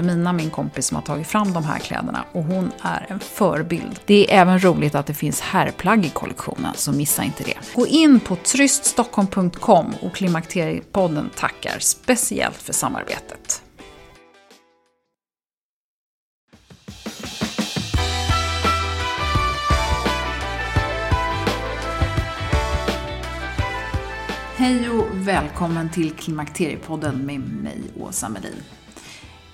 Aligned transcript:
Wilhelmina, 0.00 0.32
min 0.32 0.50
kompis, 0.50 0.86
som 0.86 0.94
har 0.94 1.02
tagit 1.02 1.26
fram 1.26 1.52
de 1.52 1.64
här 1.64 1.78
kläderna 1.78 2.24
och 2.32 2.44
hon 2.44 2.72
är 2.82 3.06
en 3.08 3.20
förebild. 3.20 4.00
Det 4.06 4.32
är 4.32 4.40
även 4.40 4.64
roligt 4.64 4.94
att 4.94 5.06
det 5.06 5.14
finns 5.14 5.40
herrplagg 5.40 6.06
i 6.06 6.10
kollektionen, 6.10 6.74
så 6.74 6.92
missa 6.92 7.24
inte 7.24 7.44
det. 7.44 7.54
Gå 7.74 7.86
in 7.86 8.20
på 8.20 8.36
tryststockholm.com 8.36 9.94
och 10.02 10.14
Klimakteriepodden 10.14 11.30
tackar 11.36 11.78
speciellt 11.78 12.56
för 12.56 12.72
samarbetet. 12.72 13.62
Hej 24.56 24.90
och 24.90 25.06
välkommen 25.12 25.90
till 25.90 26.10
Klimakteriepodden 26.10 27.26
med 27.26 27.40
mig, 27.40 27.80
Åsa 28.00 28.28
Melin. 28.28 28.62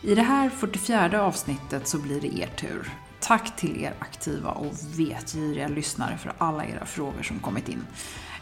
I 0.06 0.14
det 0.14 0.22
här 0.22 0.50
44 0.50 1.22
avsnittet 1.22 1.88
så 1.88 1.98
blir 1.98 2.20
det 2.20 2.38
er 2.38 2.46
tur. 2.46 2.92
Tack 3.20 3.56
till 3.56 3.82
er 3.82 3.94
aktiva 3.98 4.50
och 4.50 4.72
vetgiriga 4.98 5.68
lyssnare 5.68 6.18
för 6.18 6.32
alla 6.38 6.66
era 6.66 6.86
frågor 6.86 7.22
som 7.22 7.38
kommit 7.38 7.68
in. 7.68 7.86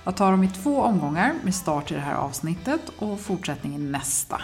Jag 0.05 0.17
tar 0.17 0.31
dem 0.31 0.45
i 0.45 0.49
två 0.49 0.83
omgångar 0.83 1.35
med 1.45 1.55
start 1.55 1.91
i 1.91 1.95
det 1.95 2.01
här 2.01 2.15
avsnittet 2.15 2.81
och 2.99 3.21
fortsättning 3.21 3.75
i 3.75 3.79
nästa. 3.79 4.43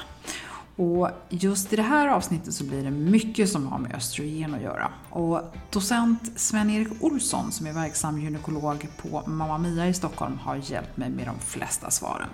Och 0.76 1.10
just 1.28 1.72
i 1.72 1.76
det 1.76 1.82
här 1.82 2.08
avsnittet 2.08 2.54
så 2.54 2.64
blir 2.64 2.84
det 2.84 2.90
mycket 2.90 3.48
som 3.48 3.66
har 3.66 3.78
med 3.78 3.94
östrogen 3.94 4.54
att 4.54 4.62
göra. 4.62 4.92
Och 5.10 5.42
docent 5.70 6.40
Sven-Erik 6.40 7.02
Olsson 7.02 7.52
som 7.52 7.66
är 7.66 7.72
verksam 7.72 8.20
gynekolog 8.20 8.88
på 8.96 9.22
Mamma 9.26 9.58
Mia 9.58 9.88
i 9.88 9.94
Stockholm 9.94 10.38
har 10.38 10.56
hjälpt 10.56 10.96
mig 10.96 11.10
med 11.10 11.26
de 11.26 11.38
flesta 11.38 11.90
svaren. 11.90 12.30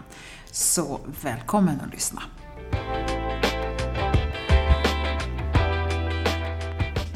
Så 0.51 1.01
välkommen 1.23 1.81
att 1.81 1.93
lyssna! 1.93 2.23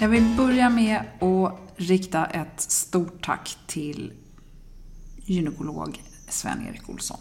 Jag 0.01 0.09
vill 0.09 0.37
börja 0.37 0.71
med 0.71 1.01
att 1.21 1.59
rikta 1.77 2.27
ett 2.27 2.61
stort 2.61 3.25
tack 3.25 3.59
till 3.67 4.13
gynekolog 5.17 6.03
Sven-Erik 6.29 6.89
Olsson. 6.89 7.21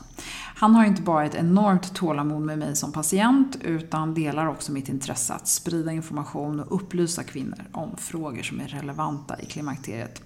Han 0.55 0.75
har 0.75 0.85
inte 0.85 1.01
bara 1.01 1.25
ett 1.25 1.35
enormt 1.35 1.95
tålamod 1.95 2.41
med 2.41 2.59
mig 2.59 2.75
som 2.75 2.91
patient 2.91 3.57
utan 3.61 4.13
delar 4.13 4.47
också 4.47 4.71
mitt 4.71 4.89
intresse 4.89 5.33
att 5.33 5.47
sprida 5.47 5.91
information 5.91 6.59
och 6.59 6.75
upplysa 6.75 7.23
kvinnor 7.23 7.65
om 7.71 7.97
frågor 7.97 8.43
som 8.43 8.59
är 8.59 8.67
relevanta 8.67 9.39
i 9.41 9.45
klimakteriet. 9.45 10.21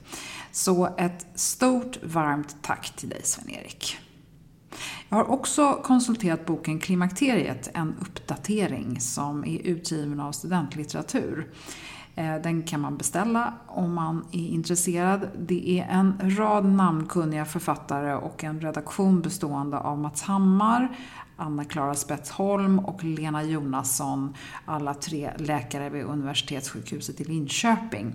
Så 0.51 0.95
ett 0.97 1.27
stort 1.35 2.03
varmt 2.03 2.55
tack 2.61 2.95
till 2.95 3.09
dig 3.09 3.21
Sven-Erik. 3.23 3.97
Jag 5.09 5.17
har 5.17 5.31
också 5.31 5.73
konsulterat 5.83 6.45
boken 6.45 6.79
Klimakteriet, 6.79 7.69
en 7.73 7.95
uppdatering 8.01 8.99
som 8.99 9.45
är 9.45 9.59
utgiven 9.59 10.19
av 10.19 10.31
studentlitteratur. 10.31 11.47
Eh, 12.15 12.35
den 12.35 12.63
kan 12.63 12.81
man 12.81 12.97
beställa 12.97 13.53
om 13.67 13.93
man 13.93 14.25
är 14.31 14.47
intresserad. 14.47 15.27
Det 15.37 15.79
är 15.79 15.87
en 15.89 16.37
rad 16.37 16.65
namnkunniga 16.65 17.45
författare 17.45 18.13
och 18.13 18.43
en 18.43 18.61
redaktion 18.61 19.21
bestående 19.21 19.77
av 19.77 19.99
Mats 19.99 20.21
Hammar, 20.21 20.95
Anna-Klara 21.37 21.95
Spetsholm 21.95 22.79
och 22.79 23.03
Lena 23.03 23.43
Jonasson, 23.43 24.35
alla 24.65 24.93
tre 24.93 25.31
läkare 25.37 25.89
vid 25.89 26.03
Universitetssjukhuset 26.03 27.21
i 27.21 27.23
Linköping. 27.23 28.13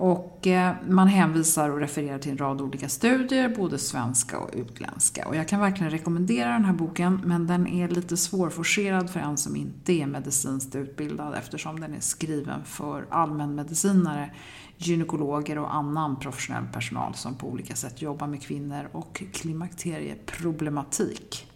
Och 0.00 0.46
eh, 0.46 0.74
man 0.88 1.08
hänvisar 1.08 1.70
och 1.70 1.78
refererar 1.78 2.18
till 2.18 2.30
en 2.30 2.38
rad 2.38 2.60
olika 2.60 2.88
studier, 2.88 3.48
både 3.48 3.78
svenska 3.78 4.38
och 4.38 4.50
utländska. 4.52 5.28
Och 5.28 5.36
jag 5.36 5.48
kan 5.48 5.60
verkligen 5.60 5.90
rekommendera 5.90 6.52
den 6.52 6.64
här 6.64 6.72
boken, 6.72 7.20
men 7.24 7.46
den 7.46 7.66
är 7.66 7.88
lite 7.88 8.16
svårforcerad 8.16 9.10
för 9.10 9.20
en 9.20 9.36
som 9.36 9.56
inte 9.56 9.92
är 9.92 10.06
medicinskt 10.06 10.74
utbildad 10.74 11.34
eftersom 11.34 11.80
den 11.80 11.94
är 11.94 12.00
skriven 12.00 12.64
för 12.64 13.06
allmänmedicinare, 13.10 14.30
gynekologer 14.76 15.58
och 15.58 15.74
annan 15.74 16.16
professionell 16.16 16.66
personal 16.72 17.14
som 17.14 17.34
på 17.34 17.48
olika 17.48 17.76
sätt 17.76 18.02
jobbar 18.02 18.26
med 18.26 18.42
kvinnor 18.42 18.88
och 18.92 19.22
klimakterieproblematik. 19.32 21.49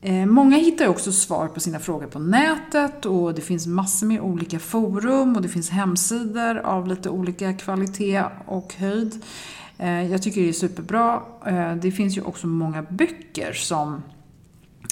Eh, 0.00 0.26
många 0.26 0.56
hittar 0.56 0.86
också 0.86 1.12
svar 1.12 1.48
på 1.48 1.60
sina 1.60 1.78
frågor 1.78 2.06
på 2.06 2.18
nätet 2.18 3.06
och 3.06 3.34
det 3.34 3.40
finns 3.40 3.66
massor 3.66 4.06
med 4.06 4.20
olika 4.20 4.58
forum 4.58 5.36
och 5.36 5.42
det 5.42 5.48
finns 5.48 5.70
hemsidor 5.70 6.58
av 6.58 6.86
lite 6.86 7.10
olika 7.10 7.52
kvalitet 7.52 8.24
och 8.46 8.74
höjd. 8.74 9.24
Eh, 9.78 10.10
jag 10.10 10.22
tycker 10.22 10.40
det 10.40 10.48
är 10.48 10.52
superbra. 10.52 11.22
Eh, 11.46 11.74
det 11.74 11.90
finns 11.90 12.16
ju 12.16 12.22
också 12.22 12.46
många 12.46 12.82
böcker 12.82 13.52
som 13.52 14.02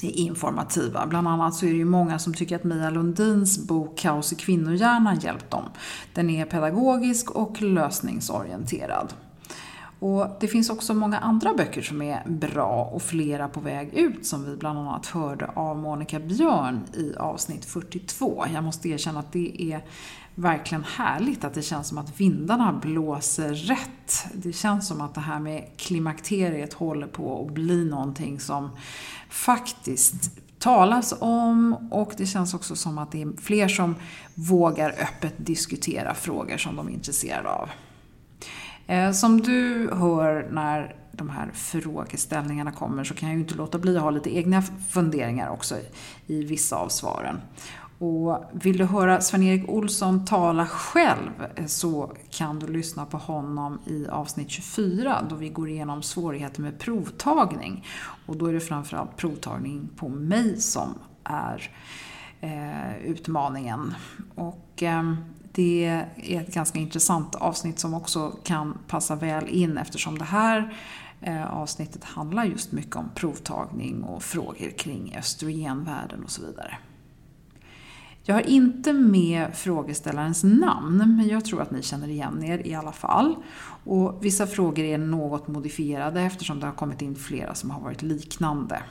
är 0.03 0.11
informativa. 0.11 1.07
Bland 1.07 1.27
annat 1.27 1.55
så 1.55 1.65
är 1.65 1.69
det 1.69 1.77
ju 1.77 1.85
många 1.85 2.19
som 2.19 2.33
tycker 2.33 2.55
att 2.55 2.63
Mia 2.63 2.89
Lundins 2.89 3.67
bok 3.67 3.97
Kaos 3.97 4.33
i 4.33 4.35
kvinnohjärnan 4.35 5.19
hjälpt 5.19 5.51
dem. 5.51 5.63
Den 6.13 6.29
är 6.29 6.45
pedagogisk 6.45 7.31
och 7.31 7.61
lösningsorienterad. 7.61 9.13
Och 9.99 10.27
det 10.39 10.47
finns 10.47 10.69
också 10.69 10.93
många 10.93 11.17
andra 11.17 11.53
böcker 11.53 11.81
som 11.81 12.01
är 12.01 12.23
bra 12.27 12.89
och 12.93 13.01
flera 13.01 13.47
på 13.47 13.59
väg 13.59 13.93
ut 13.93 14.25
som 14.25 14.45
vi 14.45 14.55
bland 14.55 14.79
annat 14.79 15.05
hörde 15.05 15.45
av 15.45 15.77
Monica 15.77 16.19
Björn 16.19 16.83
i 16.93 17.15
avsnitt 17.15 17.65
42. 17.65 18.45
Jag 18.53 18.63
måste 18.63 18.89
erkänna 18.89 19.19
att 19.19 19.31
det 19.31 19.73
är 19.73 19.81
verkligen 20.35 20.83
härligt 20.83 21.43
att 21.43 21.53
det 21.53 21.61
känns 21.61 21.87
som 21.87 21.97
att 21.97 22.19
vindarna 22.19 22.73
blåser 22.81 23.53
rätt. 23.53 24.25
Det 24.33 24.53
känns 24.53 24.87
som 24.87 25.01
att 25.01 25.15
det 25.15 25.21
här 25.21 25.39
med 25.39 25.69
klimakteriet 25.77 26.73
håller 26.73 27.07
på 27.07 27.45
att 27.45 27.53
bli 27.53 27.85
någonting 27.85 28.39
som 28.39 28.69
faktiskt 29.29 30.31
talas 30.59 31.13
om 31.19 31.73
och 31.91 32.13
det 32.17 32.25
känns 32.25 32.53
också 32.53 32.75
som 32.75 32.97
att 32.97 33.11
det 33.11 33.21
är 33.21 33.41
fler 33.41 33.67
som 33.67 33.95
vågar 34.33 34.89
öppet 34.89 35.33
diskutera 35.37 36.13
frågor 36.13 36.57
som 36.57 36.75
de 36.75 36.87
är 36.87 36.91
intresserade 36.91 37.49
av. 37.49 37.69
Eh, 38.87 39.11
som 39.11 39.41
du 39.41 39.89
hör 39.93 40.47
när 40.51 40.95
de 41.11 41.29
här 41.29 41.51
frågeställningarna 41.53 42.71
kommer 42.71 43.03
så 43.03 43.13
kan 43.13 43.29
jag 43.29 43.35
ju 43.35 43.41
inte 43.41 43.55
låta 43.55 43.79
bli 43.79 43.97
att 43.97 44.03
ha 44.03 44.09
lite 44.09 44.37
egna 44.37 44.61
funderingar 44.89 45.49
också 45.49 45.75
i 46.27 46.43
vissa 46.43 46.75
av 46.75 46.89
svaren. 46.89 47.41
Och 47.99 48.43
vill 48.51 48.77
du 48.77 48.85
höra 48.85 49.21
Sven-Erik 49.21 49.69
Olsson 49.69 50.25
tala 50.25 50.67
själv 50.67 51.31
eh, 51.55 51.65
så 51.65 52.11
kan 52.29 52.59
du 52.59 52.67
lyssna 52.67 53.05
på 53.05 53.17
honom 53.17 53.79
i 53.85 54.07
avsnitt 54.07 54.49
24 54.49 55.25
då 55.29 55.35
vi 55.35 55.49
går 55.49 55.69
igenom 55.69 56.03
svårigheter 56.03 56.61
med 56.61 56.79
provtagning. 56.79 57.85
Och 58.25 58.37
då 58.37 58.45
är 58.45 58.53
det 58.53 58.59
framförallt 58.59 59.17
provtagning 59.17 59.89
på 59.95 60.09
mig 60.09 60.61
som 60.61 60.99
är 61.23 61.71
eh, 62.41 62.97
utmaningen. 62.97 63.95
Och 64.35 64.83
eh, 64.83 65.13
det 65.57 65.85
är 65.85 66.39
ett 66.39 66.53
ganska 66.53 66.79
intressant 66.79 67.35
avsnitt 67.35 67.79
som 67.79 67.93
också 67.93 68.35
kan 68.43 68.77
passa 68.87 69.15
väl 69.15 69.47
in 69.47 69.77
eftersom 69.77 70.17
det 70.17 70.25
här 70.25 70.77
eh, 71.21 71.53
avsnittet 71.53 72.03
handlar 72.03 72.45
just 72.45 72.71
mycket 72.71 72.95
om 72.95 73.09
provtagning 73.15 74.03
och 74.03 74.23
frågor 74.23 74.69
kring 74.77 75.15
östrogenvärden 75.19 76.23
och 76.23 76.31
så 76.31 76.41
vidare. 76.41 76.77
Jag 78.23 78.35
har 78.35 78.41
inte 78.41 78.93
med 78.93 79.55
frågeställarens 79.55 80.43
namn, 80.43 80.97
men 81.17 81.27
jag 81.27 81.45
tror 81.45 81.61
att 81.61 81.71
ni 81.71 81.81
känner 81.81 82.07
igen 82.07 82.43
er 82.43 82.67
i 82.67 82.75
alla 82.75 82.91
fall. 82.91 83.35
Och 83.83 84.25
vissa 84.25 84.47
frågor 84.47 84.83
är 84.83 84.97
något 84.97 85.47
modifierade 85.47 86.21
eftersom 86.21 86.59
det 86.59 86.65
har 86.65 86.73
kommit 86.73 87.01
in 87.01 87.15
flera 87.15 87.55
som 87.55 87.71
har 87.71 87.81
varit 87.81 88.01
liknande. 88.01 88.81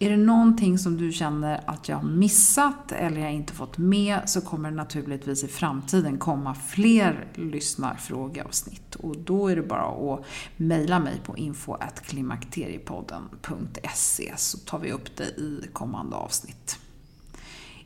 Är 0.00 0.10
det 0.10 0.16
någonting 0.16 0.78
som 0.78 0.96
du 0.96 1.12
känner 1.12 1.60
att 1.66 1.88
jag 1.88 1.96
har 1.96 2.08
missat 2.08 2.92
eller 2.92 3.20
jag 3.20 3.32
inte 3.32 3.52
fått 3.52 3.78
med 3.78 4.20
så 4.26 4.40
kommer 4.40 4.70
det 4.70 4.76
naturligtvis 4.76 5.44
i 5.44 5.48
framtiden 5.48 6.18
komma 6.18 6.54
fler 6.54 7.28
lyssnarfrågeavsnitt. 7.34 8.94
Och 8.94 9.18
då 9.18 9.48
är 9.48 9.56
det 9.56 9.62
bara 9.62 10.14
att 10.14 10.24
mejla 10.56 10.98
mig 10.98 11.20
på 11.24 11.36
info.klimakteriepodden.se 11.36 14.34
så 14.36 14.58
tar 14.58 14.78
vi 14.78 14.92
upp 14.92 15.16
det 15.16 15.24
i 15.24 15.60
kommande 15.72 16.16
avsnitt. 16.16 16.78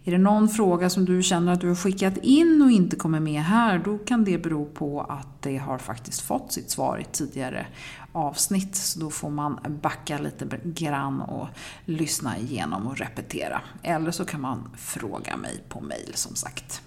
Är 0.04 0.12
det 0.12 0.18
någon 0.18 0.48
fråga 0.48 0.90
som 0.90 1.04
du 1.04 1.22
känner 1.22 1.52
att 1.52 1.60
du 1.60 1.68
har 1.68 1.74
skickat 1.74 2.16
in 2.16 2.62
och 2.62 2.70
inte 2.70 2.96
kommer 2.96 3.20
med 3.20 3.42
här, 3.42 3.78
då 3.78 3.98
kan 3.98 4.24
det 4.24 4.38
bero 4.38 4.64
på 4.64 5.00
att 5.00 5.42
det 5.42 5.56
har 5.56 5.78
faktiskt 5.78 6.20
fått 6.20 6.52
sitt 6.52 6.70
svar 6.70 6.98
i 6.98 7.04
tidigare 7.04 7.66
avsnitt. 8.12 8.76
Så 8.76 9.00
då 9.00 9.10
får 9.10 9.30
man 9.30 9.58
backa 9.82 10.18
lite 10.18 10.58
grann 10.64 11.20
och 11.20 11.48
lyssna 11.84 12.38
igenom 12.38 12.86
och 12.86 12.98
repetera. 12.98 13.60
Eller 13.82 14.10
så 14.10 14.24
kan 14.24 14.40
man 14.40 14.70
fråga 14.76 15.36
mig 15.36 15.64
på 15.68 15.80
mail 15.80 16.10
som 16.14 16.36
sagt. 16.36 16.82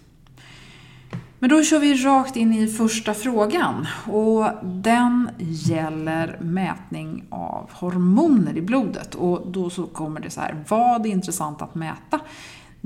Men 1.39 1.49
då 1.49 1.63
kör 1.63 1.79
vi 1.79 1.93
rakt 1.93 2.35
in 2.35 2.53
i 2.53 2.67
första 2.67 3.13
frågan 3.13 3.87
och 4.07 4.49
den 4.63 5.29
gäller 5.39 6.39
mätning 6.41 7.23
av 7.29 7.69
hormoner 7.73 8.57
i 8.57 8.61
blodet. 8.61 9.15
Och 9.15 9.47
då 9.51 9.69
så 9.69 9.85
kommer 9.85 10.19
det 10.19 10.29
så 10.29 10.41
här, 10.41 10.63
vad 10.67 11.05
är 11.05 11.09
intressant 11.09 11.61
att 11.61 11.75
mäta? 11.75 12.19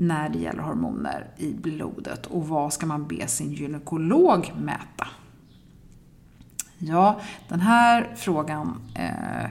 När 0.00 0.28
det 0.28 0.38
gäller 0.38 0.62
hormoner 0.62 1.26
i 1.36 1.52
blodet 1.52 2.26
och 2.26 2.48
vad 2.48 2.72
ska 2.72 2.86
man 2.86 3.06
be 3.06 3.26
sin 3.26 3.52
gynekolog 3.52 4.52
mäta? 4.60 5.06
Ja, 6.78 7.20
den 7.48 7.60
här 7.60 8.12
frågan 8.16 8.80
eh, 8.94 9.44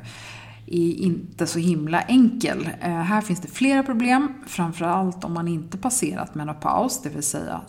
är 0.65 0.93
inte 0.93 1.47
så 1.47 1.59
himla 1.59 2.01
enkel. 2.01 2.69
Eh, 2.81 2.91
här 2.91 3.21
finns 3.21 3.41
det 3.41 3.47
flera 3.47 3.83
problem, 3.83 4.33
framförallt 4.47 5.23
om 5.23 5.33
man 5.33 5.47
inte 5.47 5.77
passerat 5.77 6.35
menopaus, 6.35 7.01
det 7.01 7.09
vill 7.09 7.23
säga 7.23 7.61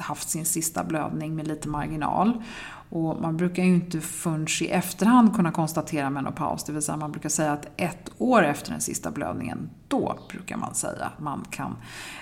haft 0.00 0.28
sin 0.28 0.46
sista 0.46 0.84
blödning 0.84 1.36
med 1.36 1.48
lite 1.48 1.68
marginal. 1.68 2.42
Och 2.90 3.20
man 3.20 3.36
brukar 3.36 3.62
ju 3.62 3.74
inte 3.74 4.00
förrän 4.00 4.46
i 4.60 4.66
efterhand 4.66 5.36
kunna 5.36 5.50
konstatera 5.50 6.10
menopaus, 6.10 6.64
det 6.64 6.72
vill 6.72 6.82
säga 6.82 6.96
man 6.96 7.12
brukar 7.12 7.28
säga 7.28 7.52
att 7.52 7.68
ett 7.76 8.10
år 8.18 8.42
efter 8.42 8.70
den 8.70 8.80
sista 8.80 9.10
blödningen, 9.10 9.70
då 9.88 10.18
brukar 10.30 10.56
man 10.56 10.74
säga 10.74 11.04
att 11.04 11.20
man 11.20 11.44
kan 11.50 11.76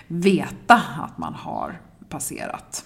veta 0.09 0.83
att 0.99 1.19
man 1.19 1.35
har 1.35 1.81
passerat. 2.09 2.85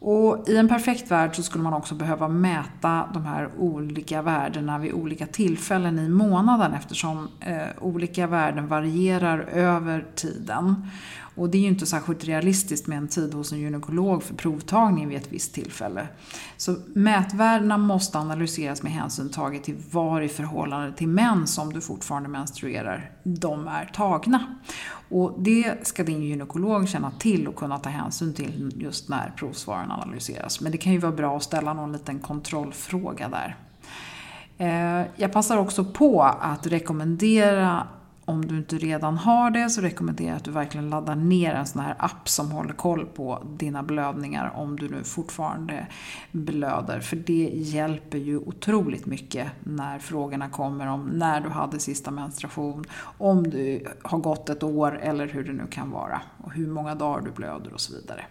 Och 0.00 0.48
I 0.48 0.56
en 0.56 0.68
perfekt 0.68 1.10
värld 1.10 1.36
så 1.36 1.42
skulle 1.42 1.64
man 1.64 1.72
också 1.72 1.94
behöva 1.94 2.28
mäta 2.28 3.08
de 3.14 3.26
här 3.26 3.50
olika 3.58 4.22
värdena 4.22 4.78
vid 4.78 4.92
olika 4.92 5.26
tillfällen 5.26 5.98
i 5.98 6.08
månaden 6.08 6.74
eftersom 6.74 7.28
eh, 7.40 7.66
olika 7.80 8.26
värden 8.26 8.68
varierar 8.68 9.38
över 9.38 10.06
tiden. 10.14 10.88
Och 11.38 11.50
det 11.50 11.58
är 11.58 11.62
ju 11.62 11.68
inte 11.68 11.86
särskilt 11.86 12.24
realistiskt 12.24 12.86
med 12.86 12.98
en 12.98 13.08
tid 13.08 13.34
hos 13.34 13.52
en 13.52 13.58
gynekolog 13.58 14.22
för 14.22 14.34
provtagning 14.34 15.08
vid 15.08 15.16
ett 15.16 15.32
visst 15.32 15.54
tillfälle. 15.54 16.08
Så 16.56 16.76
mätvärdena 16.94 17.78
måste 17.78 18.18
analyseras 18.18 18.82
med 18.82 18.92
hänsyn 18.92 19.30
taget 19.30 19.64
till 19.64 19.76
var 19.90 20.20
i 20.20 20.28
förhållande 20.28 20.92
till 20.92 21.08
män 21.08 21.46
som 21.46 21.72
du 21.72 21.80
fortfarande 21.80 22.28
menstruerar 22.28 23.10
de 23.22 23.68
är 23.68 23.84
tagna. 23.84 24.58
Och 25.08 25.34
det 25.38 25.86
ska 25.86 26.04
din 26.04 26.22
gynekolog 26.22 26.88
känna 26.88 27.10
till 27.10 27.48
och 27.48 27.56
kunna 27.56 27.78
ta 27.78 27.88
hänsyn 27.88 28.34
till 28.34 28.74
just 28.76 29.08
när 29.08 29.32
provsvaren 29.36 29.90
analyseras. 29.90 30.60
Men 30.60 30.72
det 30.72 30.78
kan 30.78 30.92
ju 30.92 30.98
vara 30.98 31.12
bra 31.12 31.36
att 31.36 31.42
ställa 31.42 31.74
någon 31.74 31.92
liten 31.92 32.18
kontrollfråga 32.18 33.28
där. 33.28 33.56
Eh, 34.58 35.06
jag 35.16 35.32
passar 35.32 35.56
också 35.56 35.84
på 35.84 36.22
att 36.22 36.66
rekommendera 36.66 37.86
om 38.28 38.46
du 38.46 38.56
inte 38.56 38.78
redan 38.78 39.16
har 39.16 39.50
det 39.50 39.70
så 39.70 39.80
rekommenderar 39.80 40.28
jag 40.28 40.36
att 40.36 40.44
du 40.44 40.50
verkligen 40.50 40.90
laddar 40.90 41.14
ner 41.14 41.54
en 41.54 41.66
sån 41.66 41.82
här 41.82 41.94
app 41.98 42.28
som 42.28 42.50
håller 42.50 42.72
koll 42.72 43.06
på 43.06 43.42
dina 43.56 43.82
blödningar 43.82 44.52
om 44.54 44.76
du 44.76 44.88
nu 44.88 45.04
fortfarande 45.04 45.86
blöder. 46.32 47.00
För 47.00 47.16
det 47.16 47.50
hjälper 47.54 48.18
ju 48.18 48.38
otroligt 48.38 49.06
mycket 49.06 49.48
när 49.60 49.98
frågorna 49.98 50.48
kommer 50.48 50.86
om 50.86 51.06
när 51.06 51.40
du 51.40 51.48
hade 51.48 51.78
sista 51.78 52.10
menstruation, 52.10 52.84
om 53.18 53.50
du 53.50 53.84
har 54.02 54.18
gått 54.18 54.48
ett 54.48 54.62
år 54.62 54.98
eller 54.98 55.26
hur 55.26 55.44
det 55.44 55.52
nu 55.52 55.66
kan 55.70 55.90
vara 55.90 56.20
och 56.44 56.52
hur 56.52 56.66
många 56.66 56.94
dagar 56.94 57.24
du 57.24 57.30
blöder 57.30 57.72
och 57.72 57.80
så 57.80 57.94
vidare. 57.94 58.24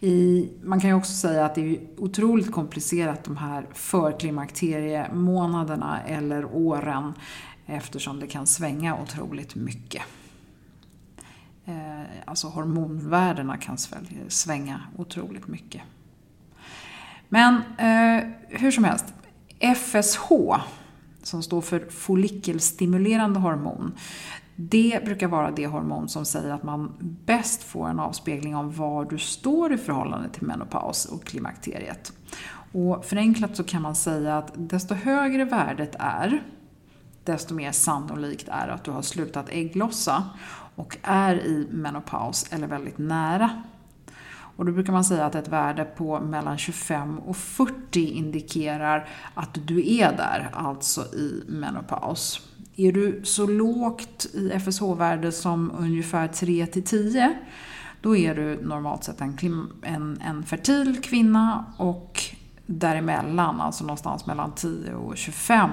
I, 0.00 0.48
man 0.62 0.80
kan 0.80 0.90
ju 0.90 0.96
också 0.96 1.12
säga 1.12 1.44
att 1.44 1.54
det 1.54 1.60
är 1.60 1.78
otroligt 1.96 2.52
komplicerat 2.52 3.24
de 3.24 3.36
här 3.36 3.66
förklimakteriemånaderna 3.72 6.02
eller 6.02 6.44
åren 6.44 7.12
eftersom 7.68 8.20
det 8.20 8.26
kan 8.26 8.46
svänga 8.46 8.96
otroligt 8.96 9.54
mycket. 9.54 10.02
Eh, 11.64 12.02
alltså 12.24 12.48
hormonvärdena 12.48 13.56
kan 13.56 13.76
svänga 14.28 14.80
otroligt 14.96 15.46
mycket. 15.46 15.82
Men 17.28 17.54
eh, 17.78 18.28
hur 18.48 18.70
som 18.70 18.84
helst, 18.84 19.04
FSH, 19.76 20.32
som 21.22 21.42
står 21.42 21.60
för 21.60 21.90
follikelstimulerande 21.90 23.40
hormon, 23.40 23.92
det 24.56 25.04
brukar 25.04 25.28
vara 25.28 25.50
det 25.50 25.66
hormon 25.66 26.08
som 26.08 26.24
säger 26.24 26.50
att 26.50 26.62
man 26.62 26.92
bäst 27.24 27.62
får 27.62 27.88
en 27.88 28.00
avspegling 28.00 28.56
av 28.56 28.76
var 28.76 29.04
du 29.04 29.18
står 29.18 29.72
i 29.72 29.78
förhållande 29.78 30.28
till 30.28 30.46
menopaus 30.46 31.04
och 31.04 31.24
klimakteriet. 31.24 32.12
Och 32.72 33.04
förenklat 33.04 33.56
så 33.56 33.64
kan 33.64 33.82
man 33.82 33.94
säga 33.94 34.38
att 34.38 34.52
desto 34.56 34.94
högre 34.94 35.44
värdet 35.44 35.96
är, 35.98 36.42
desto 37.28 37.54
mer 37.54 37.72
sannolikt 37.72 38.48
är 38.48 38.68
att 38.68 38.84
du 38.84 38.90
har 38.90 39.02
slutat 39.02 39.48
ägglossa 39.48 40.24
och 40.74 40.96
är 41.02 41.34
i 41.34 41.68
menopaus 41.70 42.46
eller 42.50 42.66
väldigt 42.66 42.98
nära. 42.98 43.62
Och 44.56 44.64
då 44.64 44.72
brukar 44.72 44.92
man 44.92 45.04
säga 45.04 45.24
att 45.24 45.34
ett 45.34 45.48
värde 45.48 45.84
på 45.84 46.20
mellan 46.20 46.58
25 46.58 47.18
och 47.18 47.36
40 47.36 48.00
indikerar 48.00 49.08
att 49.34 49.58
du 49.66 49.96
är 49.96 50.16
där, 50.16 50.50
alltså 50.52 51.00
i 51.00 51.42
menopaus. 51.48 52.40
Är 52.76 52.92
du 52.92 53.20
så 53.24 53.46
lågt 53.46 54.26
i 54.34 54.50
FSH-värde 54.50 55.32
som 55.32 55.72
ungefär 55.78 56.28
3 56.28 56.66
till 56.66 56.84
10 56.84 57.38
då 58.00 58.16
är 58.16 58.34
du 58.34 58.62
normalt 58.62 59.04
sett 59.04 59.20
en, 59.20 59.36
en, 59.82 60.20
en 60.20 60.42
fertil 60.42 61.02
kvinna 61.02 61.64
och 61.76 62.20
däremellan, 62.70 63.60
alltså 63.60 63.84
någonstans 63.84 64.26
mellan 64.26 64.52
10 64.52 64.94
och 64.94 65.16
25, 65.16 65.70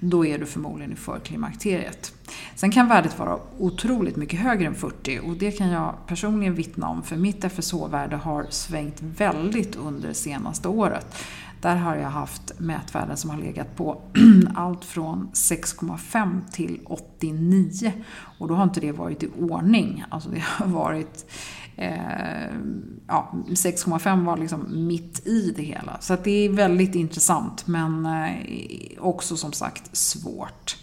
då 0.00 0.26
är 0.26 0.38
du 0.38 0.46
förmodligen 0.46 0.92
i 0.92 0.96
förklimakteriet. 0.96 2.12
Sen 2.54 2.70
kan 2.70 2.88
värdet 2.88 3.18
vara 3.18 3.38
otroligt 3.58 4.16
mycket 4.16 4.40
högre 4.40 4.66
än 4.66 4.74
40 4.74 5.20
och 5.24 5.36
det 5.36 5.50
kan 5.50 5.68
jag 5.68 5.94
personligen 6.06 6.54
vittna 6.54 6.88
om 6.88 7.02
för 7.02 7.16
mitt 7.16 7.44
FSH-värde 7.44 8.16
har 8.16 8.46
svängt 8.50 9.02
väldigt 9.02 9.76
under 9.76 10.08
det 10.08 10.14
senaste 10.14 10.68
året. 10.68 11.16
Där 11.60 11.76
har 11.76 11.96
jag 11.96 12.08
haft 12.08 12.52
mätvärden 12.58 13.16
som 13.16 13.30
har 13.30 13.38
legat 13.38 13.76
på 13.76 14.02
allt 14.54 14.84
från 14.84 15.28
6,5 15.32 16.40
till 16.52 16.80
89 16.84 17.92
och 18.38 18.48
då 18.48 18.54
har 18.54 18.64
inte 18.64 18.80
det 18.80 18.92
varit 18.92 19.22
i 19.22 19.28
ordning. 19.38 20.04
Alltså 20.08 20.30
det 20.30 20.42
har 20.44 20.66
varit 20.66 21.30
eh, 21.78 22.54
ja, 23.06 23.32
6,5 23.46 24.24
var 24.24 24.36
liksom 24.36 24.86
mitt 24.86 25.26
i 25.26 25.52
det 25.56 25.62
hela. 25.62 26.00
Så 26.00 26.16
det 26.24 26.30
är 26.30 26.48
väldigt 26.48 26.94
intressant 26.94 27.66
men 27.66 28.06
eh, 28.06 28.98
också 28.98 29.36
som 29.36 29.52
sagt 29.52 29.96
svårt. 29.96 30.76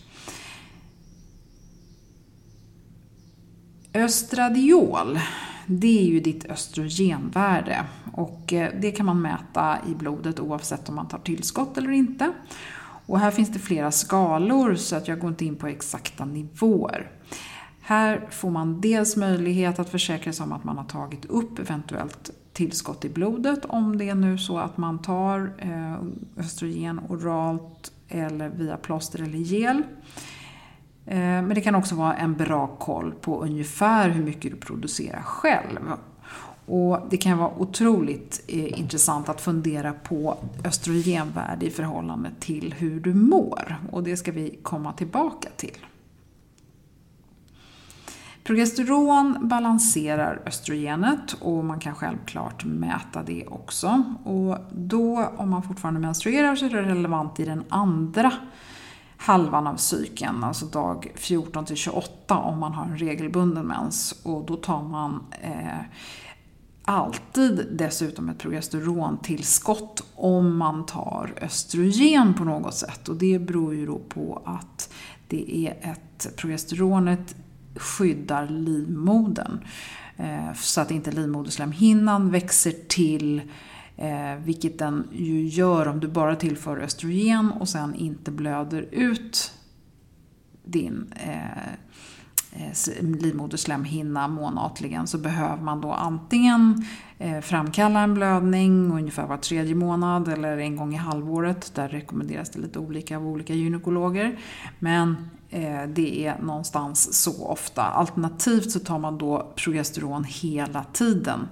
Östradiol, 3.94 5.20
det 5.66 6.00
är 6.00 6.06
ju 6.06 6.20
ditt 6.20 6.46
östrogenvärde 6.46 7.86
och 8.14 8.54
eh, 8.54 8.70
det 8.82 8.92
kan 8.92 9.06
man 9.06 9.22
mäta 9.22 9.78
i 9.88 9.96
blodet 9.96 10.40
oavsett 10.40 10.90
om 10.90 10.96
man 10.96 11.08
tar 11.08 11.20
tillskott 11.20 11.78
eller 11.78 11.92
inte. 11.92 12.34
Och 13.08 13.20
här 13.20 13.32
finns 13.32 13.50
det 13.50 13.60
flera 13.60 13.92
skalor 13.92 14.76
så 14.76 14.96
att 14.96 15.08
jag 15.08 15.20
går 15.20 15.30
inte 15.30 15.46
in 15.46 15.56
på 15.56 15.68
exakta 15.68 16.26
nivåer. 16.26 17.12
Här 17.88 18.28
får 18.32 18.50
man 18.50 18.82
dels 18.82 19.16
möjlighet 19.16 19.80
att 19.80 19.90
försäkra 19.90 20.34
sig 20.34 20.44
om 20.44 20.52
att 20.52 20.64
man 20.64 20.78
har 20.78 20.84
tagit 20.84 21.26
upp 21.26 21.60
eventuellt 21.60 22.30
tillskott 22.54 23.06
i 23.06 23.10
blodet 23.10 23.66
om 23.66 23.98
det 23.98 24.10
är 24.10 24.16
nu 24.16 24.38
så 24.38 24.58
att 24.58 24.78
man 24.78 25.00
tar 25.00 25.54
eh, 25.58 25.96
östrogen 26.38 27.02
oralt 27.10 27.92
eller 28.08 28.50
via 28.50 28.78
plåster 28.78 29.22
eller 29.22 29.38
gel. 29.38 29.84
Eh, 31.06 31.18
men 31.18 31.50
det 31.50 31.62
kan 31.62 31.76
också 31.76 31.96
vara 31.96 32.14
en 32.14 32.34
bra 32.34 32.68
koll 32.68 33.14
på 33.22 33.42
ungefär 33.44 34.10
hur 34.10 34.24
mycket 34.24 34.52
du 34.52 34.58
producerar 34.58 35.22
själv. 35.22 35.92
Och 36.66 37.00
det 37.10 37.18
kan 37.18 37.38
vara 37.38 37.52
otroligt 37.58 38.46
eh, 38.48 38.80
intressant 38.80 39.30
att 39.30 39.42
fundera 39.42 39.94
på 39.94 40.38
östrogenvärde 40.64 41.66
i 41.66 41.70
förhållande 41.70 42.30
till 42.40 42.74
hur 42.78 43.00
du 43.00 43.14
mår. 43.14 43.76
Och 43.92 44.04
det 44.04 44.18
ska 44.18 44.32
vi 44.32 44.60
komma 44.64 44.94
tillbaka 44.94 45.50
till. 45.56 45.78
Progesteron 48.46 49.38
balanserar 49.42 50.42
östrogenet 50.46 51.34
och 51.42 51.66
man 51.66 51.80
kan 51.80 51.96
självklart 51.96 52.66
mäta 52.66 53.24
det 53.24 53.48
också. 53.48 54.04
Och 54.24 54.58
då, 54.72 55.30
om 55.38 55.50
man 55.50 55.64
fortfarande 55.64 56.00
menstruerar, 56.00 56.56
så 56.56 56.66
är 56.66 56.70
det 56.70 56.82
relevant 56.82 57.40
i 57.40 57.46
den 57.46 57.64
andra 57.70 58.32
halvan 59.18 59.68
av 59.68 59.76
cykeln, 59.76 60.44
alltså 60.44 60.66
dag 60.66 61.12
14 61.16 61.66
till 61.66 61.76
28 61.76 62.38
om 62.38 62.60
man 62.60 62.74
har 62.74 62.86
en 62.86 62.98
regelbunden 62.98 63.66
mens. 63.66 64.22
Och 64.24 64.46
då 64.46 64.56
tar 64.56 64.84
man 64.84 65.24
eh, 65.42 65.86
alltid 66.84 67.68
dessutom 67.72 68.30
ett 68.30 68.38
progesterontillskott 68.38 70.04
om 70.16 70.58
man 70.58 70.86
tar 70.86 71.34
östrogen 71.42 72.34
på 72.34 72.44
något 72.44 72.76
sätt. 72.76 73.10
Och 73.10 73.16
det 73.16 73.40
beror 73.40 73.76
ju 73.76 73.86
då 73.86 74.00
på 74.10 74.42
att 74.46 74.94
det 75.28 75.68
är 75.68 75.92
ett, 75.92 76.36
progesteronet 76.38 77.36
skyddar 77.76 78.48
livmodern. 78.48 79.60
Eh, 80.18 80.54
så 80.54 80.82
att 80.82 80.92
inte 80.92 81.12
livmoderslemhinnan 81.12 82.32
växer 82.32 82.74
till 82.88 83.42
eh, 83.98 84.36
vilket 84.44 84.80
den 84.80 85.08
ju 85.12 85.48
gör 85.48 85.88
om 85.88 86.00
du 86.00 86.08
bara 86.08 86.36
tillför 86.36 86.78
östrogen 86.78 87.52
och 87.52 87.70
sen 87.70 87.96
inte 87.96 88.32
blöder 88.32 88.88
ut 88.92 89.52
din 90.64 91.14
eh, 91.16 91.74
livmoderslemhinna 93.00 94.28
månatligen 94.28 95.08
så 95.08 95.18
behöver 95.18 95.64
man 95.64 95.82
då 95.82 95.92
antingen 95.92 96.86
framkalla 97.42 98.00
en 98.00 98.14
blödning 98.14 98.92
ungefär 98.92 99.28
var 99.28 99.38
tredje 99.38 99.76
månad 99.76 100.28
eller 100.28 100.58
en 100.58 100.76
gång 100.76 100.94
i 100.94 100.98
halvåret. 100.98 101.76
Där 101.76 101.88
rekommenderas 101.88 102.50
det 102.50 102.60
lite 102.60 102.80
olika 102.80 103.18
av 103.18 103.28
olika 103.28 103.54
gynekologer. 103.54 104.40
Men 104.80 105.16
Eh, 105.50 105.88
det 105.88 106.26
är 106.26 106.40
någonstans 106.42 107.24
så 107.24 107.48
ofta. 107.48 107.84
Alternativt 107.84 108.72
så 108.72 108.80
tar 108.80 109.00
man 109.00 109.18
då 109.18 109.52
progesteron 109.56 110.24
hela 110.24 110.84
tiden. 110.84 111.48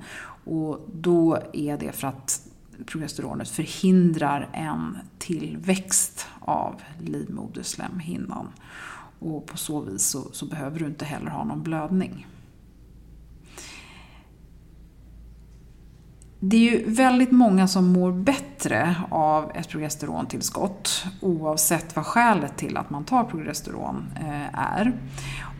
Och 0.45 0.88
då 0.93 1.38
är 1.53 1.77
det 1.77 1.91
för 1.91 2.07
att 2.07 2.41
progesteronet 2.85 3.50
förhindrar 3.50 4.50
en 4.53 4.97
tillväxt 5.19 6.27
av 6.39 6.75
livmoderslemhinnan. 7.00 8.47
Och 9.19 9.45
på 9.45 9.57
så 9.57 9.81
vis 9.81 10.05
så, 10.05 10.27
så 10.31 10.45
behöver 10.45 10.79
du 10.79 10.85
inte 10.85 11.05
heller 11.05 11.31
ha 11.31 11.43
någon 11.43 11.63
blödning. 11.63 12.27
Det 16.45 16.57
är 16.57 16.71
ju 16.71 16.89
väldigt 16.89 17.31
många 17.31 17.67
som 17.67 17.93
mår 17.93 18.12
bättre 18.12 18.95
av 19.09 19.51
ett 19.55 19.69
progesterontillskott 19.69 21.05
oavsett 21.21 21.95
vad 21.95 22.05
skälet 22.05 22.57
till 22.57 22.77
att 22.77 22.89
man 22.89 23.03
tar 23.03 23.23
progesteron 23.23 24.05
eh, 24.15 24.59
är. 24.59 24.93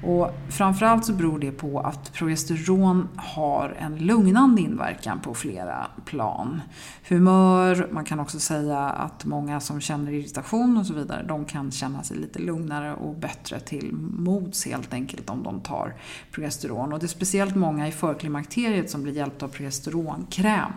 Och 0.06 0.32
framförallt 0.50 1.06
så 1.06 1.14
beror 1.14 1.40
det 1.40 1.52
på 1.52 1.80
att 1.80 2.14
progesteron 2.14 3.10
har 3.16 3.76
en 3.80 3.96
lugnande 3.96 4.62
inverkan 4.62 5.20
på 5.20 5.34
flera 5.34 5.88
plan. 6.06 6.62
Humör, 7.10 7.90
man 7.92 8.06
kan 8.06 8.20
också 8.20 8.40
säga 8.40 8.80
att 8.80 9.26
många 9.26 9.60
som 9.60 9.82
känner 9.82 10.12
irritation 10.12 10.78
och 10.78 10.86
så 10.86 10.94
vidare, 10.94 11.24
de 11.24 11.46
kan 11.46 11.72
känna 11.72 12.04
sig 12.04 12.18
lite 12.18 12.40
lugnare 12.40 12.94
och 12.96 13.16
bättre 13.16 13.60
till 13.60 13.90
mods 14.18 14.66
helt 14.66 14.94
enkelt 14.94 15.30
om 15.30 15.44
de 15.44 15.60
tar 15.60 15.94
progesteron. 16.32 16.94
Och 16.94 17.00
det 17.00 17.06
är 17.06 17.08
speciellt 17.08 17.56
många 17.56 17.88
i 17.88 17.92
förklimakteriet 17.92 18.90
som 18.90 19.04
blir 19.04 19.14
hjälpta 19.14 19.46
av 19.46 19.50
progesteronkräm. 19.50 20.72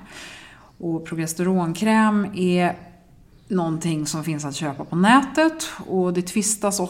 Och 0.78 1.06
progesteronkräm 1.06 2.26
är 2.34 2.76
någonting 3.48 4.06
som 4.06 4.24
finns 4.24 4.44
att 4.44 4.54
köpa 4.54 4.84
på 4.84 4.96
nätet 4.96 5.70
och 5.86 6.12
det 6.12 6.22
tvistas 6.22 6.80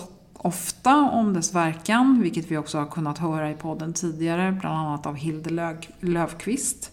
ofta 0.47 1.11
om 1.11 1.33
dess 1.33 1.55
verkan, 1.55 2.23
vilket 2.23 2.51
vi 2.51 2.57
också 2.57 2.79
har 2.79 2.87
kunnat 2.87 3.19
höra 3.19 3.51
i 3.51 3.55
podden 3.55 3.93
tidigare, 3.93 4.53
bland 4.61 4.77
annat 4.79 5.07
av 5.07 5.15
Hilde 5.15 5.77
Löfqvist. 6.01 6.91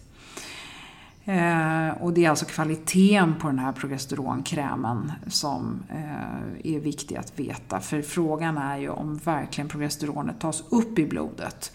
Eh, 1.24 1.88
och 2.00 2.12
det 2.12 2.24
är 2.24 2.30
alltså 2.30 2.44
kvaliteten 2.44 3.34
på 3.34 3.46
den 3.46 3.58
här 3.58 3.72
progesteronkrämen 3.72 5.12
som 5.26 5.82
eh, 5.90 6.74
är 6.74 6.80
viktig 6.80 7.16
att 7.16 7.38
veta. 7.38 7.80
För 7.80 8.02
frågan 8.02 8.58
är 8.58 8.78
ju 8.78 8.88
om 8.88 9.16
verkligen 9.16 9.68
progesteronet 9.68 10.40
tas 10.40 10.64
upp 10.70 10.98
i 10.98 11.06
blodet. 11.06 11.72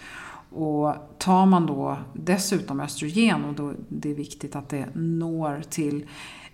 Och 0.50 0.95
tar 1.17 1.45
man 1.45 1.65
då 1.65 1.98
dessutom 2.13 2.79
östrogen, 2.79 3.45
och 3.45 3.53
då 3.53 3.74
det 3.89 4.12
är 4.12 4.15
viktigt 4.15 4.55
att 4.55 4.69
det 4.69 4.86
når 4.95 5.62
till 5.69 6.05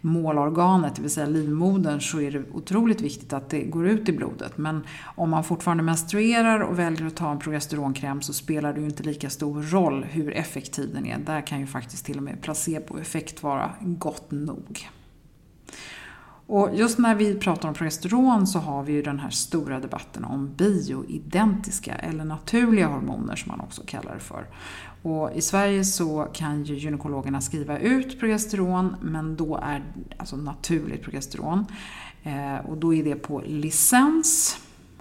målorganet, 0.06 0.96
det 0.96 1.02
vill 1.02 1.12
säga 1.12 1.28
livmodern, 1.28 2.02
så 2.02 2.22
är 2.22 2.32
det 2.32 2.44
otroligt 2.52 3.02
viktigt 3.02 3.34
att 3.34 3.50
det 3.50 3.64
går 3.64 3.88
ut 3.88 4.10
i 4.10 4.12
blodet. 4.12 4.58
Men 4.58 4.84
om 5.16 5.30
man 5.30 5.44
fortfarande 5.44 5.84
menstruerar 5.84 6.60
och 6.60 6.80
väljer 6.80 7.08
att 7.08 7.16
ta 7.16 7.32
en 7.32 7.40
progesteronkräm 7.40 8.22
så 8.22 8.34
spelar 8.34 8.74
det 8.74 8.80
ju 8.80 8.86
inte 8.86 9.04
lika 9.04 9.30
stor 9.30 9.62
roll 9.62 10.04
hur 10.04 10.34
effektiv 10.34 10.94
den 10.94 11.06
är. 11.06 11.18
Där 11.18 11.48
kan 11.48 11.60
ju 11.60 11.68
faktiskt 11.68 12.06
till 12.06 12.18
och 12.18 12.24
med 12.24 12.42
placeboeffekt 12.42 13.44
vara 13.44 13.72
gott 13.82 14.32
nog. 14.32 14.90
Och 16.48 16.70
just 16.74 17.00
när 17.00 17.16
vi 17.16 17.36
pratar 17.36 17.68
om 17.68 17.74
progesteron 17.74 18.48
så 18.48 18.60
har 18.60 18.84
vi 18.84 18.94
ju 18.94 19.02
den 19.02 19.20
här 19.20 19.30
stora 19.30 19.80
debatten 19.80 20.24
om 20.24 20.56
bioidentiska 20.56 21.96
eller 21.96 22.26
naturliga 22.26 22.88
hormoner 22.88 23.36
som 23.36 23.52
man 23.52 23.60
också 23.60 23.82
kallar 23.86 24.14
det 24.14 24.20
för. 24.20 24.46
Och 25.06 25.32
I 25.36 25.42
Sverige 25.42 25.86
så 25.86 26.28
kan 26.34 26.64
ju 26.64 26.76
gynekologerna 26.76 27.42
skriva 27.42 27.80
ut 27.80 28.20
progesteron 28.20 28.96
men 29.02 29.36
då 29.36 29.60
är 29.64 29.84
alltså 30.18 30.36
naturligt 30.38 31.04
progesteron. 31.04 31.66
Eh, 32.24 32.66
och 32.66 32.78
då 32.78 32.94
är 32.94 33.04
det 33.04 33.16
på 33.16 33.42
licens. 33.46 34.58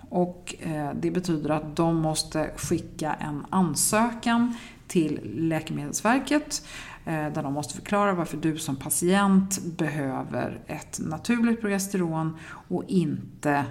Och 0.08 0.54
eh, 0.60 0.90
det 1.00 1.10
betyder 1.10 1.50
att 1.50 1.76
de 1.76 1.96
måste 1.96 2.50
skicka 2.56 3.14
en 3.14 3.46
ansökan 3.50 4.54
till 4.86 5.20
Läkemedelsverket 5.34 6.66
eh, 7.04 7.32
där 7.32 7.42
de 7.42 7.52
måste 7.52 7.74
förklara 7.74 8.14
varför 8.14 8.36
du 8.36 8.58
som 8.58 8.76
patient 8.76 9.62
behöver 9.62 10.60
ett 10.66 11.00
naturligt 11.02 11.60
progesteron 11.60 12.36
och 12.68 12.84
inte 12.88 13.64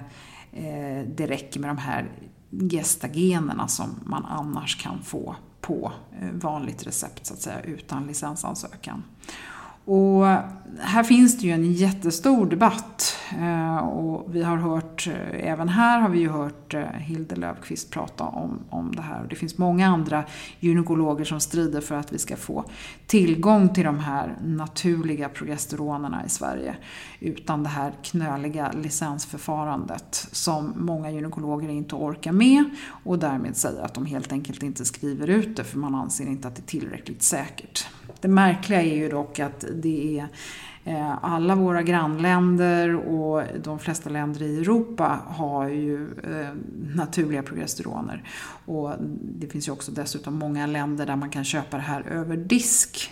eh, 0.52 1.08
det 1.16 1.28
räcker 1.28 1.60
med 1.60 1.70
de 1.70 1.78
här 1.78 2.12
gestagenerna 2.72 3.68
som 3.68 3.90
man 4.04 4.26
annars 4.26 4.84
kan 4.84 5.02
få 5.02 5.36
på 5.64 5.92
eh, 6.22 6.30
vanligt 6.32 6.88
recept 6.88 7.26
så 7.26 7.34
att 7.34 7.42
säga 7.42 7.62
utan 7.62 8.08
licensansökan. 8.08 9.04
Och 9.86 10.26
här 10.80 11.04
finns 11.04 11.38
det 11.38 11.48
ju 11.48 11.54
en 11.54 11.74
jättestor 11.74 12.46
debatt 12.46 13.16
Eh, 13.32 13.78
och 13.78 14.36
vi 14.36 14.44
har 14.44 14.58
hört, 14.58 15.08
eh, 15.08 15.50
även 15.50 15.70
här 15.70 16.00
har 16.00 16.10
vi 16.10 16.20
ju 16.20 16.30
hört 16.30 16.74
eh, 16.74 16.84
Hilde 16.84 17.36
Löfqvist 17.36 17.90
prata 17.92 18.24
om, 18.24 18.60
om 18.70 18.96
det 18.96 19.02
här. 19.02 19.22
Och 19.22 19.28
det 19.28 19.36
finns 19.36 19.58
många 19.58 19.88
andra 19.88 20.24
gynekologer 20.60 21.26
som 21.26 21.40
strider 21.40 21.82
för 21.82 21.96
att 21.96 22.14
vi 22.14 22.18
ska 22.18 22.36
få 22.36 22.66
tillgång 23.08 23.70
till 23.70 23.84
de 23.84 24.00
här 24.00 24.38
naturliga 24.44 25.30
progesteronerna 25.30 26.26
i 26.26 26.30
Sverige 26.30 26.76
utan 27.20 27.64
det 27.64 27.70
här 27.70 27.94
knöliga 28.04 28.72
licensförfarandet 28.72 30.28
som 30.32 30.74
många 30.76 31.12
gynekologer 31.12 31.70
inte 31.70 31.96
orkar 31.96 32.32
med 32.32 32.64
och 33.04 33.20
därmed 33.20 33.58
säger 33.58 33.82
att 33.82 33.94
de 33.94 34.06
helt 34.06 34.32
enkelt 34.32 34.64
inte 34.64 34.86
skriver 34.86 35.28
ut 35.28 35.58
det 35.58 35.64
för 35.64 35.78
man 35.78 35.96
anser 35.96 36.26
inte 36.26 36.48
att 36.48 36.56
det 36.56 36.62
är 36.62 36.80
tillräckligt 36.80 37.24
säkert. 37.24 37.88
Det 38.22 38.28
märkliga 38.28 38.82
är 38.82 38.96
ju 38.96 39.10
dock 39.10 39.40
att 39.40 39.66
det 39.74 40.20
är 40.20 40.28
Eh, 40.86 41.26
alla 41.26 41.56
våra 41.56 41.84
grannländer 41.84 42.96
och 42.96 43.44
de 43.64 43.80
flesta 43.80 44.10
länder 44.10 44.42
i 44.42 44.60
Europa 44.60 45.20
har 45.28 45.68
ju 45.68 46.04
eh, 46.04 46.50
naturliga 46.96 47.44
progesteroner. 47.44 48.24
Och 48.66 48.94
det 49.22 49.48
finns 49.48 49.68
ju 49.68 49.72
också 49.72 49.92
dessutom 49.92 50.40
många 50.40 50.66
länder 50.66 51.06
där 51.06 51.16
man 51.16 51.30
kan 51.30 51.44
köpa 51.44 51.78
det 51.78 51.84
här 51.84 52.02
över 52.02 52.38
disk. 52.38 53.12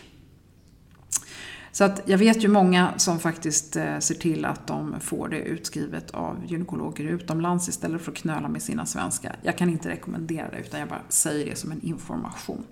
Så 1.72 1.84
att 1.84 2.02
jag 2.06 2.18
vet 2.18 2.44
ju 2.44 2.48
många 2.48 2.94
som 2.98 3.20
faktiskt 3.20 3.76
eh, 3.76 4.00
ser 4.00 4.16
till 4.16 4.46
att 4.46 4.68
de 4.68 5.00
får 5.00 5.28
det 5.28 5.40
utskrivet 5.40 6.12
av 6.12 6.38
gynekologer 6.48 7.04
utomlands 7.04 7.70
istället 7.70 8.02
för 8.02 8.12
att 8.12 8.18
knöla 8.18 8.48
med 8.48 8.62
sina 8.62 8.86
svenska. 8.86 9.36
Jag 9.42 9.58
kan 9.58 9.70
inte 9.70 9.90
rekommendera 9.90 10.50
det 10.52 10.60
utan 10.60 10.80
jag 10.80 10.90
bara 10.90 11.02
säger 11.10 11.46
det 11.46 11.56
som 11.56 11.72
en 11.72 11.82
information. 11.82 12.64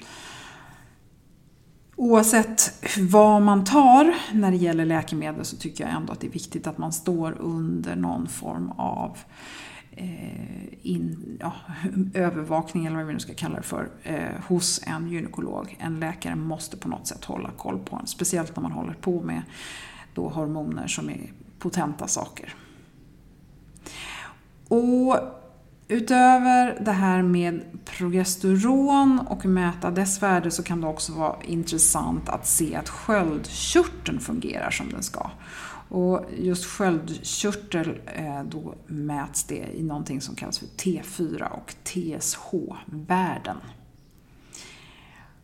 Oavsett 2.00 2.86
vad 3.00 3.42
man 3.42 3.64
tar 3.64 4.16
när 4.34 4.52
det 4.52 4.58
gäller 4.58 4.86
läkemedel 4.86 5.46
så 5.46 5.58
tycker 5.58 5.84
jag 5.84 5.94
ändå 5.94 6.14
att 6.14 6.20
det 6.20 6.28
är 6.28 6.32
viktigt 6.32 6.68
att 6.68 6.78
man 6.78 6.94
står 6.94 7.36
under 7.40 7.96
någon 7.96 8.28
form 8.28 8.72
av 8.72 9.18
eh, 9.92 10.68
in, 10.82 11.38
ja, 11.40 11.54
övervakning, 12.14 12.86
eller 12.86 12.96
vad 12.96 13.06
vi 13.06 13.14
nu 13.14 13.20
ska 13.20 13.34
kalla 13.34 13.56
det 13.56 13.64
för, 13.64 13.90
eh, 14.04 14.44
hos 14.48 14.82
en 14.88 15.10
gynekolog. 15.10 15.78
En 15.80 16.00
läkare 16.00 16.36
måste 16.36 16.78
på 16.78 16.88
något 16.88 17.08
sätt 17.08 17.26
hålla 17.26 17.52
koll 17.58 17.80
på 17.80 17.96
en, 17.96 18.08
speciellt 18.08 18.56
när 18.56 18.64
man 18.64 18.72
håller 18.72 18.94
på 18.94 19.22
med 19.22 19.42
då 20.14 20.30
hormoner 20.30 20.88
som 20.88 21.10
är 21.10 21.32
potenta 21.60 22.08
saker. 22.08 22.54
Och 24.68 25.18
Utöver 25.92 26.78
det 26.82 26.92
här 26.92 27.22
med 27.22 27.64
progesteron 27.86 29.20
och 29.20 29.46
mäta 29.46 29.92
dess 29.92 30.22
värde 30.24 30.52
så 30.52 30.64
kan 30.64 30.82
det 30.82 30.88
också 30.88 31.14
vara 31.14 31.36
intressant 31.44 32.30
att 32.30 32.48
se 32.48 32.76
att 32.76 32.90
sköldkörteln 32.90 34.20
fungerar 34.20 34.72
som 34.72 34.90
den 34.90 35.04
ska. 35.04 35.32
Och 35.90 36.26
just 36.38 36.66
sköldkörtel, 36.66 38.00
eh, 38.06 38.44
då 38.44 38.76
mäts 38.88 39.44
det 39.44 39.68
i 39.74 39.84
någonting 39.84 40.22
som 40.22 40.36
kallas 40.36 40.60
för 40.60 40.66
T4 40.66 41.48
och 41.52 41.76
TSH-värden. 41.84 43.58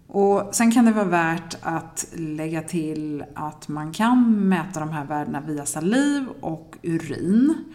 Och 0.08 0.50
sen 0.56 0.72
kan 0.72 0.86
det 0.86 0.92
vara 0.92 1.06
värt 1.06 1.58
att 1.62 2.06
lägga 2.14 2.62
till 2.62 3.24
att 3.36 3.68
man 3.68 3.94
kan 3.94 4.48
mäta 4.50 4.80
de 4.80 4.90
här 4.90 5.06
värdena 5.06 5.42
via 5.42 5.66
saliv 5.66 6.28
och 6.42 6.78
urin. 6.82 7.66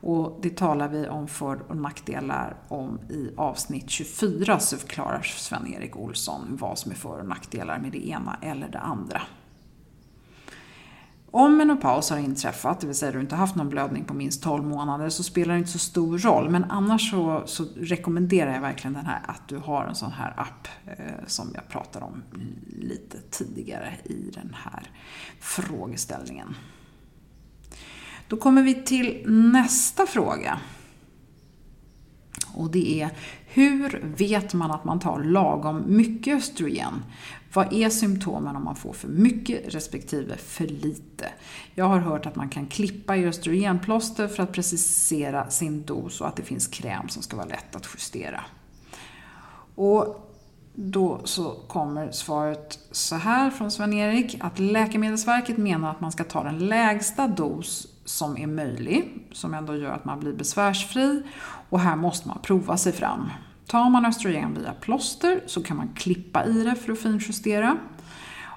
Och 0.00 0.38
det 0.42 0.56
talar 0.56 0.88
vi 0.88 1.08
om 1.08 1.28
för 1.28 1.62
och 1.68 1.76
nackdelar 1.76 2.56
om 2.68 2.98
i 3.10 3.30
avsnitt 3.36 3.90
24 3.90 4.58
så 4.58 4.76
förklarar 4.76 5.22
Sven-Erik 5.22 5.96
Olsson 5.96 6.56
vad 6.60 6.78
som 6.78 6.90
är 6.90 6.96
för 6.96 7.18
och 7.18 7.28
nackdelar 7.28 7.78
med 7.78 7.92
det 7.92 8.08
ena 8.08 8.38
eller 8.42 8.68
det 8.68 8.78
andra. 8.78 9.22
Om 11.32 11.56
menopaus 11.56 12.10
har 12.10 12.18
inträffat, 12.18 12.80
det 12.80 12.86
vill 12.86 12.96
säga 12.96 13.12
du 13.12 13.20
inte 13.20 13.34
haft 13.34 13.56
någon 13.56 13.68
blödning 13.68 14.04
på 14.04 14.14
minst 14.14 14.42
12 14.42 14.64
månader, 14.64 15.08
så 15.08 15.22
spelar 15.22 15.54
det 15.54 15.58
inte 15.58 15.70
så 15.70 15.78
stor 15.78 16.18
roll. 16.18 16.50
Men 16.50 16.64
annars 16.64 17.10
så, 17.10 17.42
så 17.46 17.64
rekommenderar 17.76 18.54
jag 18.54 18.60
verkligen 18.60 18.94
den 18.94 19.06
här, 19.06 19.20
att 19.26 19.48
du 19.48 19.56
har 19.56 19.84
en 19.84 19.94
sån 19.94 20.12
här 20.12 20.34
app 20.36 20.68
eh, 20.86 21.26
som 21.26 21.50
jag 21.54 21.68
pratade 21.68 22.04
om 22.04 22.22
lite 22.80 23.18
tidigare 23.30 23.94
i 24.04 24.30
den 24.34 24.56
här 24.64 24.90
frågeställningen. 25.40 26.54
Då 28.30 28.36
kommer 28.36 28.62
vi 28.62 28.74
till 28.74 29.22
nästa 29.26 30.06
fråga. 30.06 30.60
Och 32.54 32.70
det 32.70 33.00
är, 33.00 33.10
hur 33.46 34.14
vet 34.16 34.54
man 34.54 34.70
att 34.70 34.84
man 34.84 35.00
tar 35.00 35.24
lagom 35.24 35.82
mycket 35.86 36.36
östrogen? 36.36 37.04
Vad 37.52 37.72
är 37.72 37.90
symptomen 37.90 38.56
om 38.56 38.64
man 38.64 38.76
får 38.76 38.92
för 38.92 39.08
mycket 39.08 39.74
respektive 39.74 40.36
för 40.36 40.66
lite? 40.66 41.26
Jag 41.74 41.84
har 41.84 41.98
hört 41.98 42.26
att 42.26 42.36
man 42.36 42.48
kan 42.48 42.66
klippa 42.66 43.16
i 43.16 43.26
östrogenplåster 43.26 44.28
för 44.28 44.42
att 44.42 44.52
precisera 44.52 45.50
sin 45.50 45.84
dos 45.84 46.20
och 46.20 46.28
att 46.28 46.36
det 46.36 46.42
finns 46.42 46.66
kräm 46.66 47.08
som 47.08 47.22
ska 47.22 47.36
vara 47.36 47.46
lätt 47.46 47.76
att 47.76 47.88
justera. 47.94 48.44
Och 49.74 50.30
då 50.74 51.20
så 51.24 51.50
kommer 51.50 52.10
svaret 52.12 52.78
så 52.90 53.16
här 53.16 53.50
från 53.50 53.70
Sven-Erik 53.70 54.36
att 54.40 54.58
Läkemedelsverket 54.58 55.56
menar 55.56 55.90
att 55.90 56.00
man 56.00 56.12
ska 56.12 56.24
ta 56.24 56.44
den 56.44 56.58
lägsta 56.58 57.28
dos 57.28 57.89
som 58.10 58.36
är 58.36 58.46
möjlig, 58.46 59.28
som 59.32 59.54
ändå 59.54 59.76
gör 59.76 59.92
att 59.92 60.04
man 60.04 60.20
blir 60.20 60.32
besvärsfri 60.32 61.22
och 61.68 61.80
här 61.80 61.96
måste 61.96 62.28
man 62.28 62.38
prova 62.42 62.76
sig 62.76 62.92
fram. 62.92 63.30
Tar 63.66 63.90
man 63.90 64.06
östrogen 64.06 64.54
via 64.54 64.72
plåster 64.72 65.40
så 65.46 65.62
kan 65.62 65.76
man 65.76 65.88
klippa 65.94 66.44
i 66.44 66.64
det 66.64 66.74
för 66.74 66.92
att 66.92 66.98
finjustera. 66.98 67.76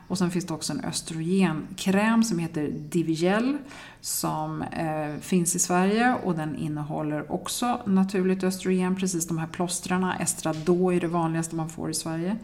Och 0.07 0.17
sen 0.17 0.31
finns 0.31 0.45
det 0.45 0.53
också 0.53 0.74
en 0.74 0.79
östrogenkräm 0.79 2.24
som 2.24 2.39
heter 2.39 2.67
Divigel 2.72 3.57
som 4.01 4.62
eh, 4.62 5.22
finns 5.22 5.55
i 5.55 5.60
Sverige 5.60 6.15
och 6.24 6.36
den 6.36 6.55
innehåller 6.55 7.31
också 7.31 7.81
naturligt 7.86 8.43
östrogen, 8.43 8.95
precis 8.95 9.27
de 9.27 9.38
här 9.38 9.48
plåstrarna. 9.48 10.17
Estrado 10.17 10.91
är 10.91 11.00
det 11.00 11.07
vanligaste 11.07 11.55
man 11.55 11.69
får 11.69 11.89
i 11.89 11.93
Sverige. 11.93 12.38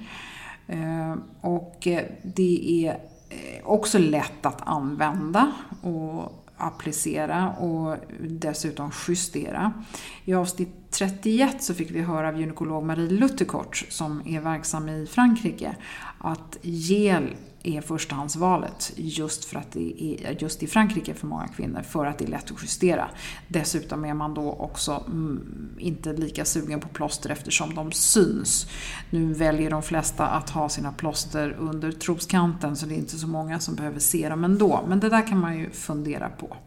Eh, 0.68 1.16
och 1.42 1.88
eh, 1.88 2.06
det 2.24 2.86
är 2.86 2.92
eh, 3.30 3.66
också 3.66 4.00
lätt 4.00 4.46
att 4.46 4.68
använda 4.68 5.52
och 5.82 6.49
applicera 6.60 7.50
och 7.50 7.98
dessutom 8.20 8.92
justera. 9.08 9.74
I 10.26 10.34
avsnitt 10.34 10.70
31 10.92 11.64
så 11.64 11.74
fick 11.74 11.92
vi 11.92 12.02
höra 12.02 12.28
av 12.28 12.40
gynekolog 12.40 12.84
Marie 12.84 13.10
Lutterkort 13.10 13.86
som 13.90 14.22
är 14.26 14.40
verksam 14.40 14.90
i 14.90 15.06
Frankrike 15.06 15.76
att 16.18 16.58
gel 16.62 17.36
är 17.64 17.82
förstahandsvalet 17.82 18.92
just, 18.96 19.46
för 19.46 19.60
att 19.60 19.72
det 19.72 20.04
är, 20.04 20.42
just 20.42 20.64
i 20.64 20.68
Frankrike 20.68 21.14
för 21.14 21.28
många 21.28 21.48
kvinnor 21.48 21.82
för 21.82 22.06
att 22.06 22.18
det 22.18 22.26
är 22.26 22.30
lätt 22.30 22.52
att 22.52 22.62
justera. 22.62 23.10
Dessutom 23.48 24.06
är 24.06 24.14
man 24.14 24.34
då 24.34 24.52
också 24.52 25.04
mm, 25.08 25.70
inte 25.78 26.14
lika 26.14 26.46
sugen 26.46 26.80
på 26.80 26.88
plåster 26.88 27.30
eftersom 27.30 27.76
de 27.76 27.92
syns. 27.92 28.68
Nu 29.10 29.34
väljer 29.34 29.70
de 29.70 29.84
flesta 29.84 30.28
att 30.28 30.50
ha 30.50 30.70
sina 30.70 30.92
plåster 30.92 31.56
under 31.60 31.92
troskanten 31.92 32.76
så 32.76 32.86
det 32.86 32.96
är 32.96 33.00
inte 33.00 33.18
så 33.18 33.28
många 33.28 33.60
som 33.60 33.76
behöver 33.76 34.00
se 34.00 34.30
dem 34.30 34.44
ändå. 34.44 34.86
Men 34.88 35.00
det 35.00 35.10
där 35.10 35.28
kan 35.28 35.40
man 35.40 35.58
ju 35.58 35.70
fundera 35.70 36.30
på. 36.30 36.58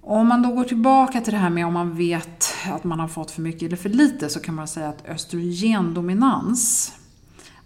Om 0.00 0.28
man 0.28 0.42
då 0.42 0.48
går 0.48 0.64
tillbaka 0.64 1.20
till 1.20 1.32
det 1.32 1.38
här 1.38 1.50
med 1.50 1.66
om 1.66 1.72
man 1.72 1.96
vet 1.96 2.44
att 2.72 2.84
man 2.84 3.00
har 3.00 3.08
fått 3.08 3.30
för 3.30 3.42
mycket 3.42 3.62
eller 3.62 3.76
för 3.76 3.88
lite 3.88 4.28
så 4.28 4.40
kan 4.40 4.54
man 4.54 4.68
säga 4.68 4.88
att 4.88 5.08
östrogendominans 5.08 6.92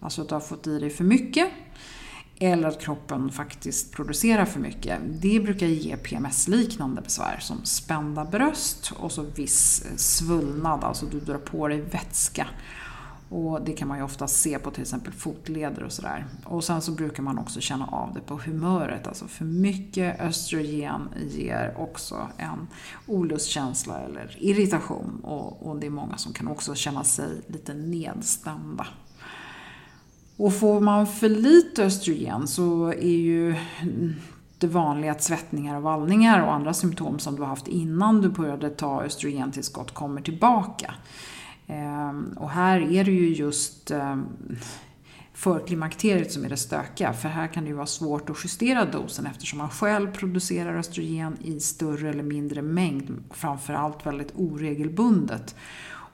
Alltså 0.03 0.23
att 0.23 0.29
du 0.29 0.35
har 0.35 0.41
fått 0.41 0.67
i 0.67 0.79
dig 0.79 0.91
för 0.91 1.05
mycket 1.05 1.51
eller 2.39 2.69
att 2.69 2.81
kroppen 2.81 3.31
faktiskt 3.31 3.93
producerar 3.93 4.45
för 4.45 4.61
mycket. 4.61 4.99
Det 5.09 5.41
brukar 5.41 5.67
ge 5.67 5.97
PMS-liknande 5.97 7.03
besvär 7.03 7.39
som 7.41 7.65
spända 7.65 8.25
bröst 8.25 8.93
och 8.97 9.13
så 9.13 9.23
viss 9.23 9.85
svullnad, 9.97 10.85
alltså 10.85 11.07
du 11.07 11.21
drar 11.21 11.39
på 11.39 11.69
dig 11.69 11.81
vätska. 11.81 12.47
Och 13.29 13.63
det 13.63 13.73
kan 13.73 13.89
man 13.89 13.99
ju 13.99 14.05
ofta 14.05 14.29
se 14.29 14.59
på 14.59 14.71
till 14.71 14.83
exempel 14.83 15.13
fotleder 15.13 15.83
och 15.83 15.93
sådär. 15.93 16.27
Och 16.45 16.65
sen 16.65 16.83
så 16.83 16.93
brukar 16.93 17.23
man 17.23 17.39
också 17.39 17.61
känna 17.61 17.87
av 17.87 18.15
det 18.15 18.21
på 18.21 18.37
humöret. 18.37 19.07
Alltså 19.07 19.29
för 19.29 19.45
mycket 19.45 20.21
östrogen 20.21 21.09
ger 21.31 21.75
också 21.79 22.29
en 22.37 22.69
olustkänsla 23.07 24.01
eller 24.01 24.37
irritation. 24.41 25.21
Och, 25.23 25.67
och 25.67 25.81
det 25.81 25.87
är 25.87 25.91
många 25.91 26.17
som 26.17 26.33
kan 26.33 26.49
också 26.49 26.75
känna 26.75 27.05
sig 27.05 27.29
lite 27.47 27.75
nedstämda. 27.75 28.87
Och 30.37 30.55
får 30.55 30.81
man 30.81 31.07
för 31.07 31.29
lite 31.29 31.85
östrogen 31.85 32.49
så 32.49 32.89
är 32.89 33.17
ju 33.17 33.55
det 34.59 34.67
vanliga 34.67 35.13
att 35.13 35.23
svettningar 35.23 35.77
och 35.77 35.83
vallningar 35.83 36.43
och 36.43 36.53
andra 36.53 36.75
symptom 36.75 37.19
som 37.19 37.37
du 37.37 37.43
har 37.43 37.49
haft 37.49 37.69
innan 37.69 38.21
du 38.21 38.29
började 38.29 38.71
ta 38.71 39.03
östrogentillskott 39.03 39.95
kommer 39.95 40.21
tillbaka. 40.21 40.95
Ehm, 41.67 42.37
och 42.37 42.51
här 42.51 42.81
är 42.81 43.05
det 43.05 43.11
ju 43.11 43.35
just 43.35 43.91
ehm, 43.91 44.27
förklimakteriet 45.35 46.33
som 46.33 46.45
är 46.45 46.49
det 46.49 46.57
stökiga. 46.57 47.13
För 47.13 47.29
här 47.29 47.47
kan 47.47 47.65
det 47.65 47.71
ju 47.71 47.77
vara 47.77 47.87
svårt 47.87 48.31
att 48.31 48.37
justera 48.45 48.85
dosen 48.85 49.27
eftersom 49.27 49.59
man 49.59 49.71
själv 49.71 50.13
producerar 50.13 50.79
östrogen 50.79 51.37
i 51.43 51.61
större 51.61 52.11
eller 52.11 52.23
mindre 52.23 52.63
mängd. 52.63 53.25
Framförallt 53.31 54.07
väldigt 54.07 54.33
oregelbundet. 54.35 55.55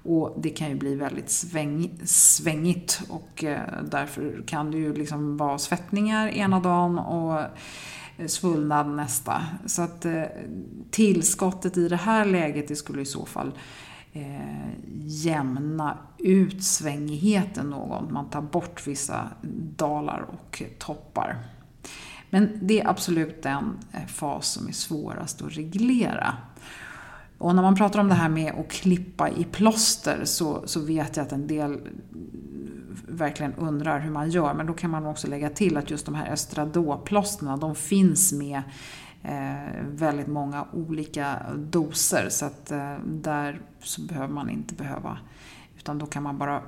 Och 0.02 0.34
det 0.36 0.50
kan 0.50 0.68
ju 0.68 0.74
bli 0.74 0.94
väldigt 0.94 1.30
sväng, 1.30 1.98
svängigt 2.04 3.02
och 3.08 3.44
eh, 3.44 3.82
därför 3.82 4.42
kan 4.46 4.70
det 4.70 4.78
ju 4.78 4.94
liksom 4.94 5.36
vara 5.36 5.58
svettningar 5.58 6.28
ena 6.28 6.60
dagen 6.60 6.98
och 6.98 7.40
eh, 8.16 8.26
svullnad 8.26 8.88
nästa. 8.88 9.42
Så 9.66 9.82
att 9.82 10.04
eh, 10.04 10.22
tillskottet 10.90 11.76
i 11.76 11.88
det 11.88 11.96
här 11.96 12.24
läget 12.24 12.68
det 12.68 12.76
skulle 12.76 13.02
i 13.02 13.06
så 13.06 13.26
fall 13.26 13.52
eh, 14.12 14.68
jämna 15.04 15.98
ut 16.18 16.64
svängigheten 16.64 17.70
något. 17.70 18.10
Man 18.10 18.30
tar 18.30 18.42
bort 18.42 18.86
vissa 18.86 19.28
dalar 19.76 20.26
och 20.28 20.62
toppar. 20.78 21.36
Men 22.30 22.58
det 22.62 22.80
är 22.80 22.88
absolut 22.88 23.42
den 23.42 23.78
fas 24.06 24.48
som 24.48 24.68
är 24.68 24.72
svårast 24.72 25.42
att 25.42 25.56
reglera. 25.56 26.36
Och 27.38 27.54
när 27.54 27.62
man 27.62 27.74
pratar 27.74 28.00
om 28.00 28.08
det 28.08 28.14
här 28.14 28.28
med 28.28 28.54
att 28.54 28.70
klippa 28.70 29.28
i 29.28 29.44
plåster 29.44 30.24
så, 30.24 30.62
så 30.66 30.80
vet 30.80 31.16
jag 31.16 31.26
att 31.26 31.32
en 31.32 31.46
del 31.46 31.80
verkligen 33.08 33.54
undrar 33.54 34.00
hur 34.00 34.10
man 34.10 34.30
gör. 34.30 34.54
Men 34.54 34.66
då 34.66 34.72
kan 34.72 34.90
man 34.90 35.06
också 35.06 35.26
lägga 35.26 35.50
till 35.50 35.76
att 35.76 35.90
just 35.90 36.06
de 36.06 36.14
här 36.14 36.32
östradoplåsterna, 36.32 37.56
de 37.56 37.74
finns 37.74 38.32
med 38.32 38.62
eh, 39.22 39.84
väldigt 39.86 40.26
många 40.26 40.66
olika 40.72 41.36
doser. 41.56 42.28
Så 42.30 42.46
att 42.46 42.70
eh, 42.70 42.96
där 43.04 43.60
så 43.80 44.00
behöver 44.00 44.34
man 44.34 44.50
inte 44.50 44.74
behöva, 44.74 45.18
utan 45.78 45.98
då 45.98 46.06
kan 46.06 46.22
man 46.22 46.38
bara 46.38 46.62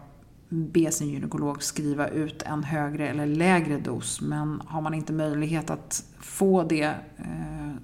be 0.50 0.92
sin 0.92 1.08
gynekolog 1.08 1.62
skriva 1.62 2.08
ut 2.08 2.42
en 2.42 2.64
högre 2.64 3.08
eller 3.08 3.26
lägre 3.26 3.78
dos. 3.78 4.20
Men 4.20 4.62
har 4.66 4.80
man 4.80 4.94
inte 4.94 5.12
möjlighet 5.12 5.70
att 5.70 6.04
få 6.20 6.62
det 6.62 6.94
eh, 7.16 7.74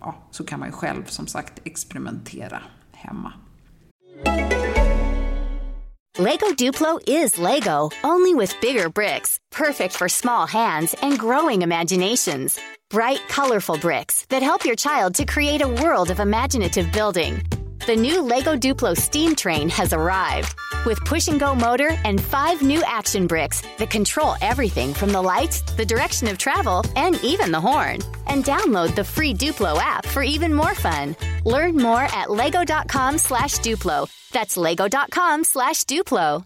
ja, 0.00 0.14
så 0.30 0.44
kan 0.44 0.60
man 0.60 0.68
ju 0.68 0.72
själv 0.72 1.04
som 1.04 1.26
sagt 1.26 1.60
experimentera 1.64 2.62
hemma. 2.92 3.32
Lego 6.18 6.46
Duplo 6.58 7.00
is 7.06 7.38
Lego, 7.38 7.90
only 8.04 8.34
with 8.34 8.60
bigger 8.60 8.90
bricks, 8.90 9.38
perfect 9.50 9.94
for 9.94 10.08
small 10.08 10.46
hands 10.46 10.94
and 11.02 11.18
growing 11.18 11.62
imaginations. 11.62 12.58
Bright, 12.90 13.20
colorful 13.28 13.78
bricks 13.78 14.26
that 14.26 14.42
help 14.42 14.66
your 14.66 14.76
child 14.76 15.14
to 15.14 15.24
create 15.24 15.62
a 15.62 15.68
world 15.68 16.10
of 16.10 16.20
imaginative 16.20 16.92
building. 16.92 17.40
The 17.86 17.96
new 17.96 18.22
LEGO 18.22 18.56
Duplo 18.56 18.94
steam 18.94 19.34
train 19.34 19.70
has 19.70 19.94
arrived 19.94 20.54
with 20.84 21.04
push 21.04 21.28
and 21.28 21.38
go 21.40 21.54
motor 21.54 21.90
and 22.04 22.20
five 22.20 22.62
new 22.62 22.82
action 22.86 23.26
bricks 23.26 23.62
that 23.78 23.90
control 23.90 24.34
everything 24.40 24.94
from 24.94 25.10
the 25.12 25.22
lights, 25.22 25.62
the 25.76 25.86
direction 25.86 26.28
of 26.28 26.38
travel, 26.38 26.84
and 26.96 27.22
even 27.24 27.52
the 27.52 27.60
horn. 27.60 27.98
And 28.26 28.44
download 28.44 28.94
the 28.94 29.04
free 29.04 29.34
Duplo 29.34 29.78
app 29.78 30.06
for 30.06 30.22
even 30.22 30.52
more 30.54 30.74
fun. 30.74 31.16
Learn 31.44 31.76
more 31.76 32.02
at 32.02 32.30
lego.com 32.30 33.18
slash 33.18 33.58
Duplo. 33.58 34.08
That's 34.32 34.56
lego.com 34.56 35.44
slash 35.44 35.84
Duplo. 35.84 36.44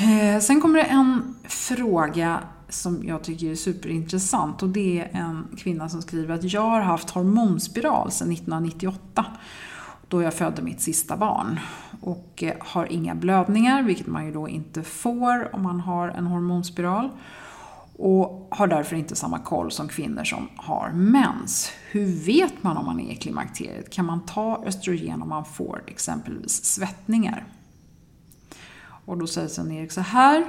Eh, 0.00 0.40
sen 0.40 0.60
kommer 0.60 0.78
det 0.78 0.84
en 0.84 1.36
fråga 1.48 2.48
som 2.68 3.04
jag 3.04 3.24
tycker 3.24 3.50
är 3.50 3.54
superintressant 3.54 4.62
och 4.62 4.68
det 4.68 5.00
är 5.00 5.20
en 5.20 5.46
kvinna 5.56 5.88
som 5.88 6.02
skriver 6.02 6.34
att 6.34 6.52
jag 6.52 6.60
har 6.60 6.80
haft 6.80 7.10
hormonspiral 7.10 8.10
sedan 8.10 8.32
1998 8.32 9.24
då 10.08 10.22
jag 10.22 10.34
födde 10.34 10.62
mitt 10.62 10.80
sista 10.80 11.16
barn. 11.16 11.60
Och 12.00 12.42
eh, 12.42 12.54
har 12.60 12.92
inga 12.92 13.14
blödningar, 13.14 13.82
vilket 13.82 14.06
man 14.06 14.26
ju 14.26 14.32
då 14.32 14.48
inte 14.48 14.82
får 14.82 15.54
om 15.54 15.62
man 15.62 15.80
har 15.80 16.08
en 16.08 16.26
hormonspiral. 16.26 17.10
Och 17.98 18.48
har 18.50 18.66
därför 18.66 18.96
inte 18.96 19.16
samma 19.16 19.38
koll 19.38 19.70
som 19.70 19.88
kvinnor 19.88 20.24
som 20.24 20.48
har 20.56 20.90
mens. 20.90 21.70
Hur 21.90 22.06
vet 22.06 22.62
man 22.62 22.76
om 22.76 22.86
man 22.86 23.00
är 23.00 23.12
i 23.12 23.16
klimakteriet? 23.16 23.90
Kan 23.90 24.04
man 24.04 24.26
ta 24.26 24.62
östrogen 24.66 25.22
om 25.22 25.28
man 25.28 25.44
får 25.44 25.82
exempelvis 25.86 26.64
svettningar? 26.64 27.44
Och 29.04 29.18
då 29.18 29.26
säger 29.26 29.48
Sven-Erik 29.48 29.92
så 29.92 30.00
här. 30.00 30.44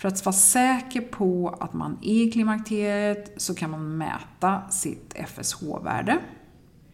För 0.00 0.08
att 0.08 0.24
vara 0.24 0.32
säker 0.32 1.00
på 1.00 1.56
att 1.60 1.72
man 1.72 1.98
är 2.02 2.22
i 2.22 2.30
klimakteriet 2.30 3.32
så 3.36 3.54
kan 3.54 3.70
man 3.70 3.98
mäta 3.98 4.62
sitt 4.70 5.14
FSH-värde 5.14 6.18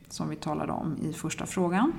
som 0.09 0.29
vi 0.29 0.37
talade 0.37 0.73
om 0.73 0.97
i 1.03 1.13
första 1.13 1.47
frågan. 1.47 1.93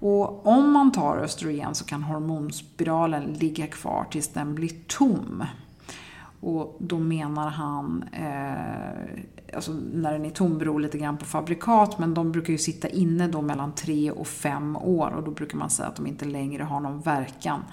Och 0.00 0.46
om 0.46 0.72
man 0.72 0.92
tar 0.92 1.16
östrogen 1.16 1.74
så 1.74 1.84
kan 1.84 2.02
hormonspiralen 2.02 3.32
ligga 3.32 3.66
kvar 3.66 4.06
tills 4.10 4.28
den 4.28 4.54
blir 4.54 4.70
tom. 4.86 5.44
Och 6.40 6.76
då 6.80 6.98
menar 6.98 7.50
han, 7.50 8.04
eh, 8.12 9.22
alltså 9.54 9.72
när 9.92 10.12
den 10.12 10.24
är 10.24 10.30
tom 10.30 10.58
beror 10.58 10.80
lite 10.80 10.98
grann 10.98 11.16
på 11.16 11.24
fabrikat, 11.24 11.98
men 11.98 12.14
de 12.14 12.32
brukar 12.32 12.52
ju 12.52 12.58
sitta 12.58 12.88
inne 12.88 13.28
då 13.28 13.42
mellan 13.42 13.72
tre 13.72 14.10
och 14.10 14.26
fem 14.26 14.76
år 14.76 15.10
och 15.10 15.22
då 15.22 15.30
brukar 15.30 15.58
man 15.58 15.70
säga 15.70 15.88
att 15.88 15.96
de 15.96 16.06
inte 16.06 16.24
längre 16.24 16.62
har 16.62 16.80
någon 16.80 17.00
verkan. 17.00 17.64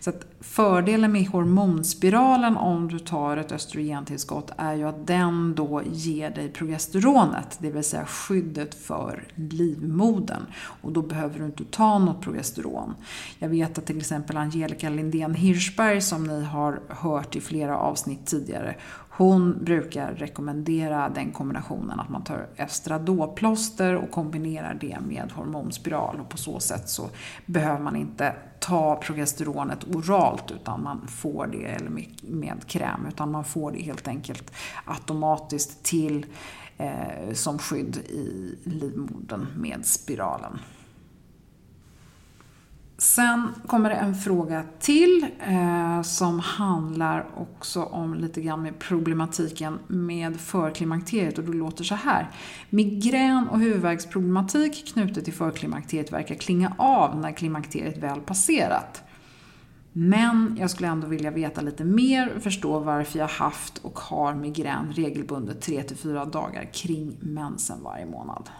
Så 0.00 0.10
att 0.10 0.26
fördelen 0.40 1.12
med 1.12 1.26
hormonspiralen 1.26 2.56
om 2.56 2.88
du 2.88 2.98
tar 2.98 3.36
ett 3.36 3.52
östrogentillskott 3.52 4.50
är 4.56 4.74
ju 4.74 4.88
att 4.88 5.06
den 5.06 5.54
då 5.54 5.82
ger 5.84 6.30
dig 6.30 6.48
progesteronet, 6.48 7.58
det 7.58 7.70
vill 7.70 7.84
säga 7.84 8.06
skyddet 8.06 8.74
för 8.74 9.24
livmodern. 9.34 10.42
Och 10.82 10.92
då 10.92 11.02
behöver 11.02 11.38
du 11.38 11.44
inte 11.44 11.64
ta 11.64 11.98
något 11.98 12.20
progesteron. 12.20 12.94
Jag 13.38 13.48
vet 13.48 13.78
att 13.78 13.86
till 13.86 13.98
exempel 13.98 14.36
Angelica 14.36 14.88
Lindén 14.88 15.34
Hirschberg 15.34 16.00
som 16.00 16.24
ni 16.24 16.44
har 16.44 16.80
hört 16.88 17.36
i 17.36 17.40
flera 17.40 17.78
avsnitt 17.78 18.26
tidigare, 18.26 18.76
hon 19.14 19.64
brukar 19.64 20.14
rekommendera 20.14 21.08
den 21.08 21.32
kombinationen 21.32 22.00
att 22.00 22.08
man 22.08 22.24
tar 22.24 22.46
estradoplåster 22.56 23.96
och 23.96 24.10
kombinerar 24.10 24.78
det 24.80 24.98
med 25.00 25.32
hormonspiral 25.32 26.20
och 26.20 26.28
på 26.28 26.36
så 26.36 26.60
sätt 26.60 26.88
så 26.88 27.08
behöver 27.46 27.80
man 27.80 27.96
inte 27.96 28.34
ta 28.60 28.96
progesteronet 28.96 29.84
oralt 29.84 30.50
utan 30.50 30.82
man 30.82 31.08
får 31.08 31.46
det, 31.46 31.64
eller 31.64 31.90
med, 31.90 32.06
med 32.22 32.66
kräm, 32.66 33.06
utan 33.08 33.30
man 33.30 33.44
får 33.44 33.72
det 33.72 33.82
helt 33.82 34.08
enkelt 34.08 34.52
automatiskt 34.84 35.82
till 35.82 36.26
eh, 36.78 37.32
som 37.32 37.58
skydd 37.58 37.96
i 37.96 38.54
livmodern 38.64 39.46
med 39.56 39.86
spiralen. 39.86 40.58
Sen 43.02 43.48
kommer 43.66 43.90
det 43.90 43.96
en 43.96 44.14
fråga 44.14 44.64
till 44.78 45.26
eh, 45.40 46.02
som 46.02 46.40
handlar 46.40 47.26
också 47.36 47.82
om 47.82 48.14
lite 48.14 48.40
grann 48.40 48.62
med 48.62 48.78
problematiken 48.78 49.78
med 49.86 50.40
förklimakteriet 50.40 51.38
och 51.38 51.44
det 51.44 51.52
låter 51.52 51.84
så 51.84 51.94
här. 51.94 52.30
Migrän 52.70 53.48
och 53.48 53.58
huvudvärksproblematik 53.58 54.92
knutet 54.92 55.24
till 55.24 55.32
förklimakteriet 55.32 56.12
verkar 56.12 56.34
klinga 56.34 56.74
av 56.78 57.18
när 57.18 57.32
klimakteriet 57.32 57.98
väl 57.98 58.20
passerat. 58.20 59.02
Men 59.92 60.56
jag 60.60 60.70
skulle 60.70 60.88
ändå 60.88 61.06
vilja 61.06 61.30
veta 61.30 61.60
lite 61.60 61.84
mer 61.84 62.32
och 62.36 62.42
förstå 62.42 62.78
varför 62.78 63.18
jag 63.18 63.28
haft 63.28 63.78
och 63.78 63.98
har 63.98 64.34
migrän 64.34 64.92
regelbundet 64.92 65.66
3-4 65.66 66.30
dagar 66.30 66.70
kring 66.72 67.16
mensen 67.20 67.82
varje 67.82 68.06
månad. 68.06 68.50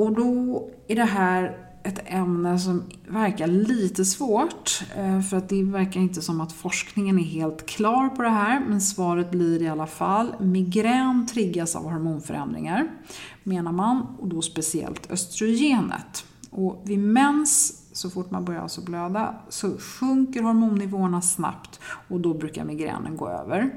Och 0.00 0.12
då 0.12 0.68
är 0.88 0.96
det 0.96 1.04
här 1.04 1.56
ett 1.82 2.00
ämne 2.06 2.58
som 2.58 2.82
verkar 3.08 3.46
lite 3.46 4.04
svårt. 4.04 4.82
Eh, 4.96 5.20
för 5.20 5.36
att 5.36 5.48
det 5.48 5.62
verkar 5.62 6.00
inte 6.00 6.22
som 6.22 6.40
att 6.40 6.52
forskningen 6.52 7.18
är 7.18 7.22
helt 7.22 7.66
klar 7.66 8.08
på 8.08 8.22
det 8.22 8.28
här. 8.28 8.60
Men 8.68 8.80
svaret 8.80 9.30
blir 9.30 9.62
i 9.62 9.68
alla 9.68 9.86
fall 9.86 10.34
migrän 10.40 11.26
triggas 11.26 11.76
av 11.76 11.82
hormonförändringar, 11.82 12.88
menar 13.42 13.72
man. 13.72 14.06
Och 14.18 14.28
då 14.28 14.42
speciellt 14.42 15.10
östrogenet. 15.10 16.24
Och 16.50 16.82
vid 16.84 16.98
mens, 16.98 17.82
så 17.92 18.10
fort 18.10 18.30
man 18.30 18.44
börjar 18.44 18.62
alltså 18.62 18.80
blöda, 18.80 19.34
så 19.48 19.78
sjunker 19.78 20.42
hormonnivåerna 20.42 21.22
snabbt 21.22 21.80
och 22.08 22.20
då 22.20 22.34
brukar 22.34 22.64
migränen 22.64 23.16
gå 23.16 23.28
över. 23.28 23.70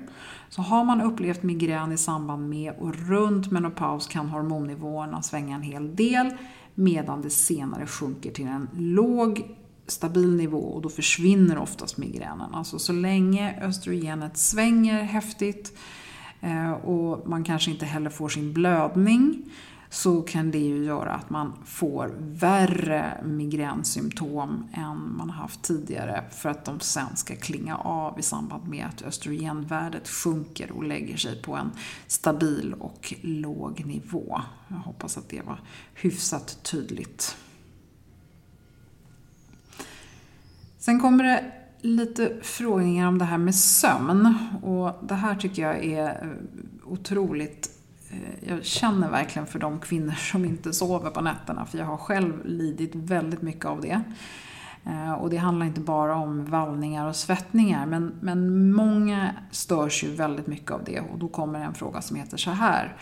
Så 0.55 0.61
har 0.61 0.83
man 0.83 1.01
upplevt 1.01 1.43
migrän 1.43 1.91
i 1.91 1.97
samband 1.97 2.49
med 2.49 2.73
och 2.79 2.95
runt 2.95 3.51
menopaus 3.51 4.07
kan 4.07 4.29
hormonnivåerna 4.29 5.21
svänga 5.21 5.55
en 5.55 5.61
hel 5.61 5.95
del 5.95 6.29
medan 6.75 7.21
det 7.21 7.29
senare 7.29 7.87
sjunker 7.87 8.31
till 8.31 8.47
en 8.47 8.69
låg 8.73 9.55
stabil 9.87 10.35
nivå 10.35 10.57
och 10.57 10.81
då 10.81 10.89
försvinner 10.89 11.57
oftast 11.57 11.97
migränen. 11.97 12.53
Alltså 12.53 12.79
så 12.79 12.93
länge 12.93 13.59
östrogenet 13.61 14.37
svänger 14.37 15.03
häftigt 15.03 15.77
eh, 16.41 16.71
och 16.71 17.29
man 17.29 17.43
kanske 17.43 17.71
inte 17.71 17.85
heller 17.85 18.09
får 18.09 18.29
sin 18.29 18.53
blödning 18.53 19.43
så 19.93 20.21
kan 20.21 20.51
det 20.51 20.57
ju 20.57 20.83
göra 20.85 21.13
att 21.13 21.29
man 21.29 21.53
får 21.65 22.15
värre 22.19 23.23
migränsymptom 23.25 24.69
än 24.73 25.17
man 25.17 25.29
haft 25.29 25.61
tidigare 25.61 26.23
för 26.31 26.49
att 26.49 26.65
de 26.65 26.79
sen 26.79 27.15
ska 27.15 27.35
klinga 27.35 27.77
av 27.77 28.19
i 28.19 28.21
samband 28.21 28.67
med 28.67 28.85
att 28.85 29.01
östrogenvärdet 29.01 30.09
sjunker 30.09 30.71
och 30.71 30.83
lägger 30.83 31.17
sig 31.17 31.41
på 31.41 31.55
en 31.55 31.71
stabil 32.07 32.73
och 32.73 33.13
låg 33.21 33.85
nivå. 33.85 34.41
Jag 34.67 34.75
hoppas 34.75 35.17
att 35.17 35.29
det 35.29 35.41
var 35.41 35.59
hyfsat 35.93 36.59
tydligt. 36.63 37.37
Sen 40.77 40.99
kommer 40.99 41.23
det 41.23 41.51
lite 41.81 42.39
frågningar 42.41 43.07
om 43.07 43.17
det 43.17 43.25
här 43.25 43.37
med 43.37 43.55
sömn 43.55 44.35
och 44.63 45.07
det 45.07 45.15
här 45.15 45.35
tycker 45.35 45.61
jag 45.61 45.85
är 45.85 46.23
eh, 46.23 46.91
otroligt 46.91 47.82
Eh, 48.13 48.49
jag 48.49 48.65
känner 48.65 49.09
verkligen 49.09 49.47
för 49.47 49.59
de 49.59 49.79
kvinnor 49.79 50.11
som 50.31 50.45
inte 50.45 50.73
sover 50.73 51.09
på 51.09 51.21
nätterna 51.21 51.65
för 51.65 51.77
jag 51.77 51.85
har 51.85 51.97
själv 51.97 52.45
lidit 52.45 52.95
väldigt 52.95 53.41
mycket 53.41 53.65
av 53.65 53.81
det. 53.81 54.01
Eh, 54.85 55.13
och 55.13 55.29
det 55.29 55.37
handlar 55.37 55.65
inte 55.65 55.81
bara 55.81 56.15
om 56.15 56.45
vallningar 56.45 57.07
och 57.07 57.15
svettningar 57.15 57.85
men, 57.85 58.13
men 58.21 58.71
många 58.73 59.33
störs 59.51 60.03
ju 60.03 60.15
väldigt 60.15 60.47
mycket 60.47 60.71
av 60.71 60.83
det 60.83 60.99
och 60.99 61.19
då 61.19 61.27
kommer 61.27 61.59
en 61.59 61.73
fråga 61.73 62.01
som 62.01 62.15
heter 62.15 62.37
så 62.37 62.51
här. 62.51 62.97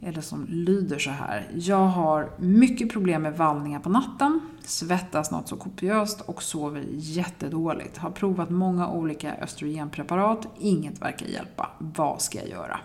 Eller 0.00 0.20
som 0.20 0.46
lyder 0.48 0.98
så 0.98 1.10
här. 1.10 1.50
Jag 1.54 1.86
har 1.86 2.30
mycket 2.38 2.92
problem 2.92 3.22
med 3.22 3.36
vallningar 3.36 3.80
på 3.80 3.88
natten, 3.88 4.40
svettas 4.60 5.30
något 5.30 5.48
så 5.48 5.56
kopiöst 5.56 6.20
och 6.20 6.42
sover 6.42 6.84
jättedåligt. 6.90 7.96
Har 7.96 8.10
provat 8.10 8.50
många 8.50 8.88
olika 8.88 9.34
östrogenpreparat, 9.34 10.46
inget 10.58 11.02
verkar 11.02 11.26
hjälpa. 11.26 11.70
Vad 11.78 12.22
ska 12.22 12.38
jag 12.38 12.48
göra? 12.48 12.80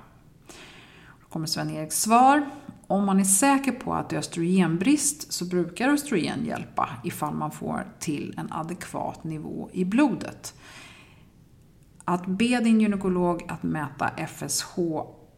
Kommer 1.30 1.48
Sven-Eriks 1.48 2.02
svar. 2.02 2.50
Om 2.88 3.06
man 3.06 3.20
är 3.20 3.24
säker 3.24 3.72
på 3.72 3.94
att 3.94 4.10
det 4.10 4.15
är 4.15 4.20
östrogenbrist 4.20 5.34
så 5.34 5.46
brukar 5.46 5.89
östrogen 5.89 6.46
hjälpa 6.46 6.89
ifall 7.04 7.34
man 7.34 7.52
får 7.52 7.88
till 8.00 8.36
en 8.38 8.52
adekvat 8.52 9.24
nivå 9.24 9.70
i 9.74 9.86
blodet. 9.86 10.54
Att 12.06 12.26
be 12.26 12.60
din 12.60 12.82
gynekolog 12.82 13.46
att 13.48 13.63
mäta 13.63 14.10
FSH 14.28 14.80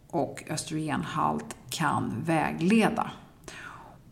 och 0.09 0.43
östrogenhalt 0.49 1.55
kan 1.69 2.13
vägleda. 2.25 3.11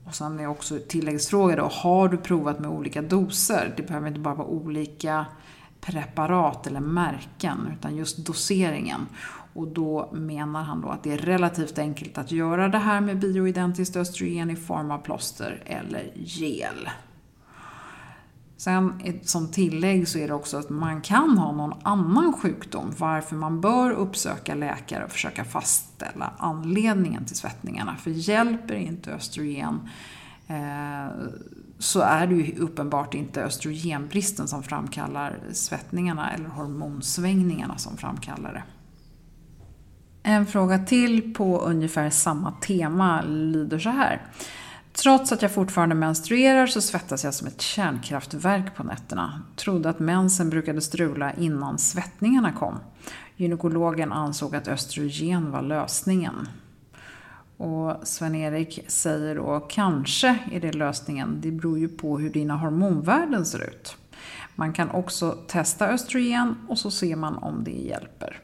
Och 0.05 0.15
sen 0.15 0.39
är 0.39 0.47
också 0.47 0.79
tilläggsfråga 0.87 1.55
då, 1.55 1.69
har 1.71 2.07
du 2.07 2.17
provat 2.17 2.59
med 2.59 2.69
olika 2.69 3.01
doser? 3.01 3.73
Det 3.77 3.83
behöver 3.83 4.07
inte 4.07 4.19
bara 4.19 4.35
vara 4.35 4.47
olika 4.47 5.25
preparat 5.81 6.67
eller 6.67 6.79
märken, 6.79 7.73
utan 7.77 7.95
just 7.95 8.17
doseringen. 8.17 9.07
Och 9.59 9.67
då 9.67 10.09
menar 10.13 10.63
han 10.63 10.81
då 10.81 10.89
att 10.89 11.03
det 11.03 11.11
är 11.11 11.17
relativt 11.17 11.79
enkelt 11.79 12.17
att 12.17 12.31
göra 12.31 12.69
det 12.69 12.77
här 12.77 13.01
med 13.01 13.19
bioidentiskt 13.19 13.95
östrogen 13.95 14.49
i 14.49 14.55
form 14.55 14.91
av 14.91 14.97
plåster 14.97 15.63
eller 15.65 16.11
gel. 16.15 16.89
Sen 18.57 19.01
som 19.23 19.51
tillägg 19.51 20.07
så 20.07 20.19
är 20.19 20.27
det 20.27 20.33
också 20.33 20.57
att 20.57 20.69
man 20.69 21.01
kan 21.01 21.37
ha 21.37 21.51
någon 21.51 21.73
annan 21.83 22.33
sjukdom 22.33 22.93
varför 22.97 23.35
man 23.35 23.61
bör 23.61 23.91
uppsöka 23.91 24.55
läkare 24.55 25.05
och 25.05 25.11
försöka 25.11 25.45
fastställa 25.45 26.33
anledningen 26.37 27.25
till 27.25 27.35
svettningarna. 27.35 27.95
För 27.95 28.11
hjälper 28.11 28.75
inte 28.75 29.13
östrogen 29.13 29.89
eh, 30.47 31.07
så 31.79 32.01
är 32.01 32.27
det 32.27 32.35
ju 32.35 32.55
uppenbart 32.57 33.13
inte 33.13 33.43
östrogenbristen 33.43 34.47
som 34.47 34.63
framkallar 34.63 35.39
svettningarna 35.51 36.33
eller 36.33 36.49
hormonsvängningarna 36.49 37.77
som 37.77 37.97
framkallar 37.97 38.53
det. 38.53 38.63
En 40.29 40.45
fråga 40.45 40.79
till 40.79 41.33
på 41.33 41.59
ungefär 41.59 42.09
samma 42.09 42.51
tema 42.51 43.21
lyder 43.21 43.79
så 43.79 43.89
här. 43.89 44.21
Trots 44.93 45.31
att 45.31 45.41
jag 45.41 45.51
fortfarande 45.53 45.95
menstruerar 45.95 46.67
så 46.67 46.81
svettas 46.81 47.23
jag 47.23 47.33
som 47.33 47.47
ett 47.47 47.61
kärnkraftverk 47.61 48.75
på 48.75 48.83
nätterna. 48.83 49.41
Trodde 49.55 49.89
att 49.89 49.99
mensen 49.99 50.49
brukade 50.49 50.81
strula 50.81 51.33
innan 51.33 51.77
svettningarna 51.77 52.51
kom. 52.51 52.79
Gynekologen 53.35 54.11
ansåg 54.11 54.55
att 54.55 54.67
östrogen 54.67 55.51
var 55.51 55.61
lösningen. 55.61 56.47
Och 57.57 57.95
Sven-Erik 58.03 58.79
säger 58.87 59.35
då, 59.35 59.59
kanske 59.59 60.37
är 60.51 60.59
det 60.59 60.71
lösningen. 60.71 61.37
Det 61.41 61.51
beror 61.51 61.79
ju 61.79 61.87
på 61.87 62.19
hur 62.19 62.29
dina 62.29 62.55
hormonvärden 62.55 63.45
ser 63.45 63.63
ut. 63.63 63.97
Man 64.55 64.73
kan 64.73 64.89
också 64.89 65.31
testa 65.47 65.87
östrogen 65.87 66.55
och 66.67 66.77
så 66.77 66.91
ser 66.91 67.15
man 67.15 67.37
om 67.37 67.63
det 67.63 67.71
hjälper. 67.71 68.39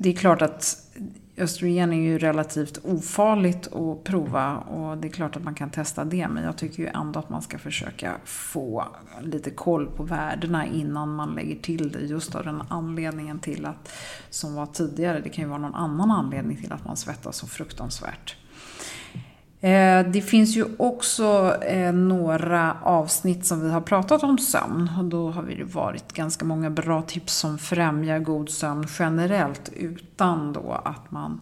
Det 0.00 0.08
är 0.08 0.14
klart 0.14 0.42
att 0.42 0.76
östrogen 1.36 1.92
är 1.92 2.00
ju 2.00 2.18
relativt 2.18 2.78
ofarligt 2.84 3.72
att 3.72 4.04
prova 4.04 4.56
och 4.56 4.98
det 4.98 5.08
är 5.08 5.12
klart 5.12 5.36
att 5.36 5.44
man 5.44 5.54
kan 5.54 5.70
testa 5.70 6.04
det. 6.04 6.28
Men 6.28 6.44
jag 6.44 6.56
tycker 6.56 6.82
ju 6.82 6.88
ändå 6.88 7.20
att 7.20 7.28
man 7.28 7.42
ska 7.42 7.58
försöka 7.58 8.16
få 8.24 8.84
lite 9.22 9.50
koll 9.50 9.86
på 9.86 10.02
värdena 10.02 10.66
innan 10.66 11.14
man 11.14 11.34
lägger 11.34 11.56
till 11.56 11.92
det. 11.92 12.00
Just 12.00 12.34
av 12.34 12.44
den 12.44 12.62
anledningen 12.68 13.38
till 13.38 13.66
att, 13.66 13.92
som 14.30 14.54
var 14.54 14.66
tidigare, 14.66 15.20
det 15.20 15.28
kan 15.28 15.44
ju 15.44 15.48
vara 15.48 15.60
någon 15.60 15.74
annan 15.74 16.10
anledning 16.10 16.56
till 16.56 16.72
att 16.72 16.84
man 16.84 16.96
svettas 16.96 17.36
så 17.36 17.46
fruktansvärt. 17.46 18.36
Eh, 19.60 20.06
det 20.06 20.20
finns 20.20 20.56
ju 20.56 20.64
också 20.76 21.56
eh, 21.62 21.92
några 21.92 22.76
avsnitt 22.82 23.46
som 23.46 23.60
vi 23.60 23.70
har 23.70 23.80
pratat 23.80 24.22
om 24.22 24.38
sömn. 24.38 24.90
Och 24.98 25.04
då 25.04 25.30
har 25.30 25.42
det 25.42 25.64
varit 25.64 26.12
ganska 26.12 26.44
många 26.44 26.70
bra 26.70 27.02
tips 27.02 27.34
som 27.34 27.58
främjar 27.58 28.18
god 28.18 28.50
sömn 28.50 28.86
generellt 28.98 29.70
utan 29.76 30.52
då 30.52 30.72
att 30.84 31.10
man 31.10 31.40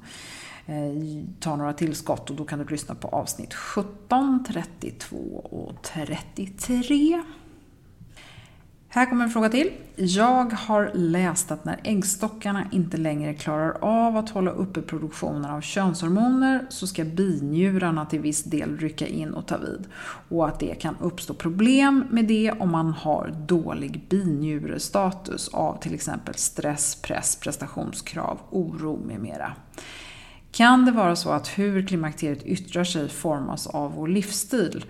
eh, 0.66 1.24
tar 1.40 1.56
några 1.56 1.72
tillskott. 1.72 2.30
Och 2.30 2.36
då 2.36 2.44
kan 2.44 2.58
du 2.58 2.64
lyssna 2.64 2.94
på 2.94 3.08
avsnitt 3.08 3.54
17, 3.54 4.44
32 4.48 5.16
och 5.42 5.82
33. 5.82 7.22
Här 8.88 9.06
kommer 9.06 9.24
en 9.24 9.30
fråga 9.30 9.48
till. 9.48 9.70
Jag 9.96 10.52
har 10.52 10.90
läst 10.94 11.50
att 11.50 11.64
när 11.64 11.80
äggstockarna 11.84 12.64
inte 12.72 12.96
längre 12.96 13.34
klarar 13.34 13.76
av 13.80 14.16
att 14.16 14.30
hålla 14.30 14.50
uppe 14.50 14.82
produktionen 14.82 15.50
av 15.50 15.60
könshormoner 15.60 16.66
så 16.68 16.86
ska 16.86 17.04
binjurarna 17.04 18.06
till 18.06 18.20
viss 18.20 18.44
del 18.44 18.78
rycka 18.78 19.06
in 19.06 19.34
och 19.34 19.46
ta 19.46 19.56
vid. 19.56 19.88
Och 20.28 20.48
att 20.48 20.60
det 20.60 20.74
kan 20.74 20.96
uppstå 21.00 21.34
problem 21.34 22.04
med 22.10 22.24
det 22.24 22.52
om 22.52 22.70
man 22.70 22.92
har 22.92 23.34
dålig 23.46 24.06
binjurestatus 24.08 25.48
av 25.48 25.80
till 25.80 25.94
exempel 25.94 26.34
stress, 26.34 27.02
press, 27.02 27.36
prestationskrav, 27.36 28.38
oro 28.50 29.00
med 29.06 29.20
mera. 29.20 29.52
Kan 30.52 30.84
det 30.84 30.92
vara 30.92 31.16
så 31.16 31.30
att 31.30 31.48
hur 31.48 31.86
klimakteriet 31.86 32.46
yttrar 32.46 32.84
sig 32.84 33.08
formas 33.08 33.66
av 33.66 33.94
vår 33.94 34.08
livsstil 34.08 34.84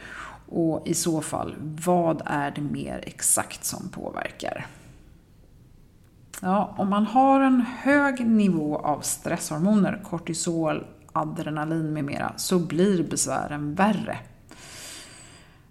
och 0.48 0.82
i 0.86 0.94
så 0.94 1.20
fall, 1.20 1.54
vad 1.84 2.22
är 2.24 2.50
det 2.50 2.60
mer 2.60 3.04
exakt 3.06 3.64
som 3.64 3.88
påverkar? 3.88 4.66
Ja, 6.42 6.74
om 6.78 6.90
man 6.90 7.06
har 7.06 7.40
en 7.40 7.60
hög 7.60 8.26
nivå 8.26 8.78
av 8.78 9.00
stresshormoner, 9.00 10.00
kortisol, 10.04 10.86
adrenalin 11.12 11.92
med 11.92 12.04
mera, 12.04 12.32
så 12.36 12.58
blir 12.58 13.02
besvären 13.02 13.74
värre. 13.74 14.18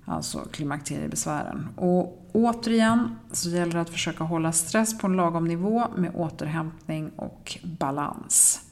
Alltså 0.06 0.40
klimakteriebesvären. 0.52 1.70
Och 1.76 2.30
återigen 2.32 3.16
så 3.32 3.50
gäller 3.50 3.74
det 3.74 3.82
att 3.82 3.90
försöka 3.90 4.24
hålla 4.24 4.52
stress 4.52 4.98
på 4.98 5.08
en 5.08 5.16
lagom 5.16 5.48
nivå 5.48 5.84
med 5.96 6.16
återhämtning 6.16 7.12
och 7.16 7.58
balans. 7.64 8.65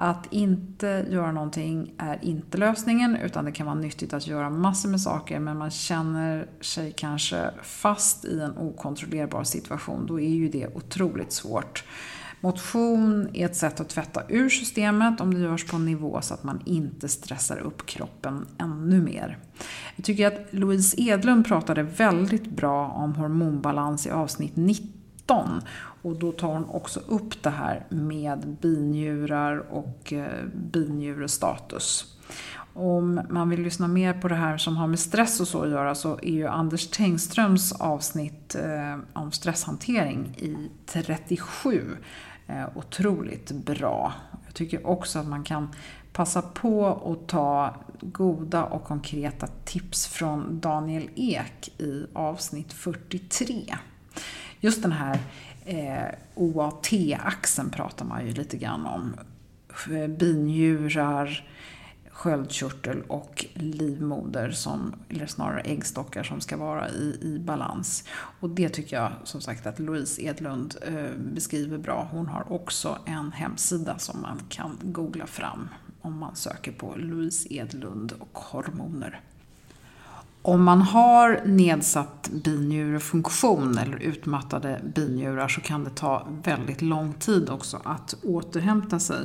Att 0.00 0.26
inte 0.30 1.06
göra 1.10 1.32
någonting 1.32 1.94
är 1.98 2.18
inte 2.22 2.58
lösningen 2.58 3.16
utan 3.16 3.44
det 3.44 3.52
kan 3.52 3.66
vara 3.66 3.76
nyttigt 3.76 4.12
att 4.12 4.26
göra 4.26 4.50
massor 4.50 4.88
med 4.88 5.00
saker 5.00 5.40
men 5.40 5.58
man 5.58 5.70
känner 5.70 6.48
sig 6.60 6.92
kanske 6.96 7.50
fast 7.62 8.24
i 8.24 8.40
en 8.40 8.58
okontrollerbar 8.58 9.44
situation. 9.44 10.06
Då 10.06 10.20
är 10.20 10.28
ju 10.28 10.48
det 10.48 10.66
otroligt 10.74 11.32
svårt. 11.32 11.84
Motion 12.40 13.28
är 13.32 13.46
ett 13.46 13.56
sätt 13.56 13.80
att 13.80 13.88
tvätta 13.88 14.22
ur 14.28 14.48
systemet 14.48 15.20
om 15.20 15.34
det 15.34 15.40
görs 15.40 15.66
på 15.66 15.76
en 15.76 15.84
nivå 15.84 16.20
så 16.22 16.34
att 16.34 16.44
man 16.44 16.62
inte 16.64 17.08
stressar 17.08 17.58
upp 17.58 17.86
kroppen 17.86 18.46
ännu 18.58 19.02
mer. 19.02 19.38
Jag 19.96 20.04
tycker 20.04 20.26
att 20.26 20.46
Louise 20.50 20.96
Edlund 21.00 21.46
pratade 21.46 21.82
väldigt 21.82 22.50
bra 22.50 22.88
om 22.88 23.14
hormonbalans 23.14 24.06
i 24.06 24.10
avsnitt 24.10 24.56
90. 24.56 24.97
19 25.28 25.60
och 26.02 26.16
då 26.16 26.32
tar 26.32 26.48
hon 26.48 26.70
också 26.70 27.00
upp 27.06 27.42
det 27.42 27.50
här 27.50 27.86
med 27.88 28.56
binjurar 28.60 29.58
och 29.72 30.12
eh, 30.12 30.44
binjurestatus. 30.54 32.14
Om 32.74 33.20
man 33.30 33.48
vill 33.48 33.62
lyssna 33.62 33.88
mer 33.88 34.12
på 34.12 34.28
det 34.28 34.34
här 34.34 34.58
som 34.58 34.76
har 34.76 34.86
med 34.86 34.98
stress 34.98 35.40
och 35.40 35.48
så 35.48 35.62
att 35.62 35.70
göra 35.70 35.94
så 35.94 36.18
är 36.22 36.32
ju 36.32 36.46
Anders 36.46 36.86
Tengströms 36.86 37.72
avsnitt 37.72 38.54
eh, 38.54 38.98
om 39.12 39.32
stresshantering 39.32 40.34
i 40.38 40.70
37 40.86 41.96
eh, 42.46 42.64
otroligt 42.74 43.50
bra. 43.50 44.12
Jag 44.46 44.54
tycker 44.54 44.86
också 44.86 45.18
att 45.18 45.26
man 45.26 45.44
kan 45.44 45.68
passa 46.12 46.42
på 46.42 46.86
att 47.12 47.28
ta 47.28 47.74
goda 48.00 48.64
och 48.64 48.84
konkreta 48.84 49.46
tips 49.64 50.06
från 50.06 50.60
Daniel 50.60 51.10
Ek 51.14 51.72
i 51.78 52.06
avsnitt 52.14 52.72
43. 52.72 53.76
Just 54.60 54.82
den 54.82 54.92
här 54.92 55.18
eh, 55.64 56.14
OAT-axeln 56.34 57.70
pratar 57.70 58.04
man 58.04 58.26
ju 58.26 58.32
lite 58.32 58.56
grann 58.56 58.86
om. 58.86 59.14
Binjurar, 60.18 61.48
sköldkörtel 62.10 63.02
och 63.02 63.46
livmoder, 63.54 64.50
som, 64.50 64.94
eller 65.08 65.26
snarare 65.26 65.60
äggstockar 65.60 66.22
som 66.22 66.40
ska 66.40 66.56
vara 66.56 66.88
i, 66.88 67.18
i 67.22 67.38
balans. 67.38 68.04
Och 68.40 68.50
det 68.50 68.68
tycker 68.68 68.96
jag 68.96 69.12
som 69.24 69.40
sagt 69.40 69.66
att 69.66 69.78
Louise 69.78 70.22
Edlund 70.22 70.76
eh, 70.82 71.16
beskriver 71.34 71.78
bra. 71.78 72.08
Hon 72.10 72.26
har 72.26 72.52
också 72.52 72.98
en 73.04 73.32
hemsida 73.32 73.98
som 73.98 74.22
man 74.22 74.40
kan 74.48 74.78
googla 74.82 75.26
fram 75.26 75.68
om 76.00 76.18
man 76.18 76.36
söker 76.36 76.72
på 76.72 76.94
Louise 76.96 77.54
Edlund 77.54 78.12
och 78.18 78.38
hormoner. 78.38 79.20
Om 80.48 80.64
man 80.64 80.82
har 80.82 81.40
nedsatt 81.44 82.30
binjurefunktion 82.44 83.78
eller 83.78 84.02
utmattade 84.02 84.80
binjurar 84.94 85.48
så 85.48 85.60
kan 85.60 85.84
det 85.84 85.90
ta 85.90 86.28
väldigt 86.44 86.82
lång 86.82 87.12
tid 87.12 87.50
också 87.50 87.80
att 87.84 88.14
återhämta 88.24 88.98
sig. 88.98 89.16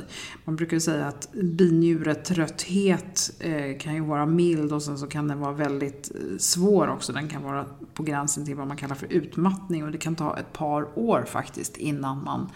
Man 0.44 0.56
brukar 0.56 0.78
säga 0.78 1.06
att 1.06 1.32
binjuretrötthet 1.32 3.30
eh, 3.40 3.78
kan 3.78 3.94
ju 3.94 4.00
vara 4.00 4.26
mild 4.26 4.72
och 4.72 4.82
sen 4.82 4.98
så 4.98 5.06
kan 5.06 5.28
den 5.28 5.40
vara 5.40 5.52
väldigt 5.52 6.10
eh, 6.14 6.20
svår 6.38 6.88
också. 6.88 7.12
Den 7.12 7.28
kan 7.28 7.42
vara 7.42 7.64
på 7.94 8.02
gränsen 8.02 8.44
till 8.44 8.56
vad 8.56 8.66
man 8.66 8.76
kallar 8.76 8.94
för 8.94 9.12
utmattning 9.12 9.84
och 9.84 9.92
det 9.92 9.98
kan 9.98 10.16
ta 10.16 10.38
ett 10.38 10.52
par 10.52 10.98
år 10.98 11.24
faktiskt 11.28 11.76
innan 11.76 12.24
man 12.24 12.50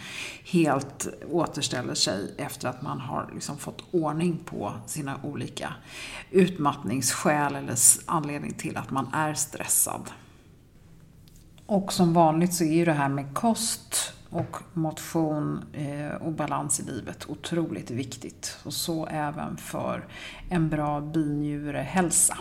helt 0.45 1.09
återställer 1.31 1.95
sig 1.95 2.35
efter 2.39 2.69
att 2.69 2.83
man 2.83 3.01
har 3.01 3.31
liksom 3.35 3.57
fått 3.57 3.85
ordning 3.91 4.39
på 4.45 4.73
sina 4.87 5.21
olika 5.23 5.75
utmattningsskäl 6.31 7.55
eller 7.55 7.77
anledning 8.07 8.55
till 8.55 8.77
att 8.77 8.91
man 8.91 9.15
är 9.15 9.35
stressad. 9.35 10.11
Och 11.67 11.93
som 11.93 12.13
vanligt 12.13 12.55
så 12.55 12.65
är 12.65 12.73
ju 12.73 12.85
det 12.85 12.93
här 12.93 13.09
med 13.09 13.35
kost 13.35 14.13
och 14.31 14.57
motion 14.73 15.65
eh, 15.73 16.15
och 16.15 16.33
balans 16.33 16.81
i 16.81 16.83
livet 16.83 17.27
otroligt 17.29 17.91
viktigt. 17.91 18.59
Och 18.65 18.73
så 18.73 19.07
även 19.07 19.57
för 19.57 20.07
en 20.49 20.69
bra 20.69 21.01
binjurehälsa. 21.01 22.39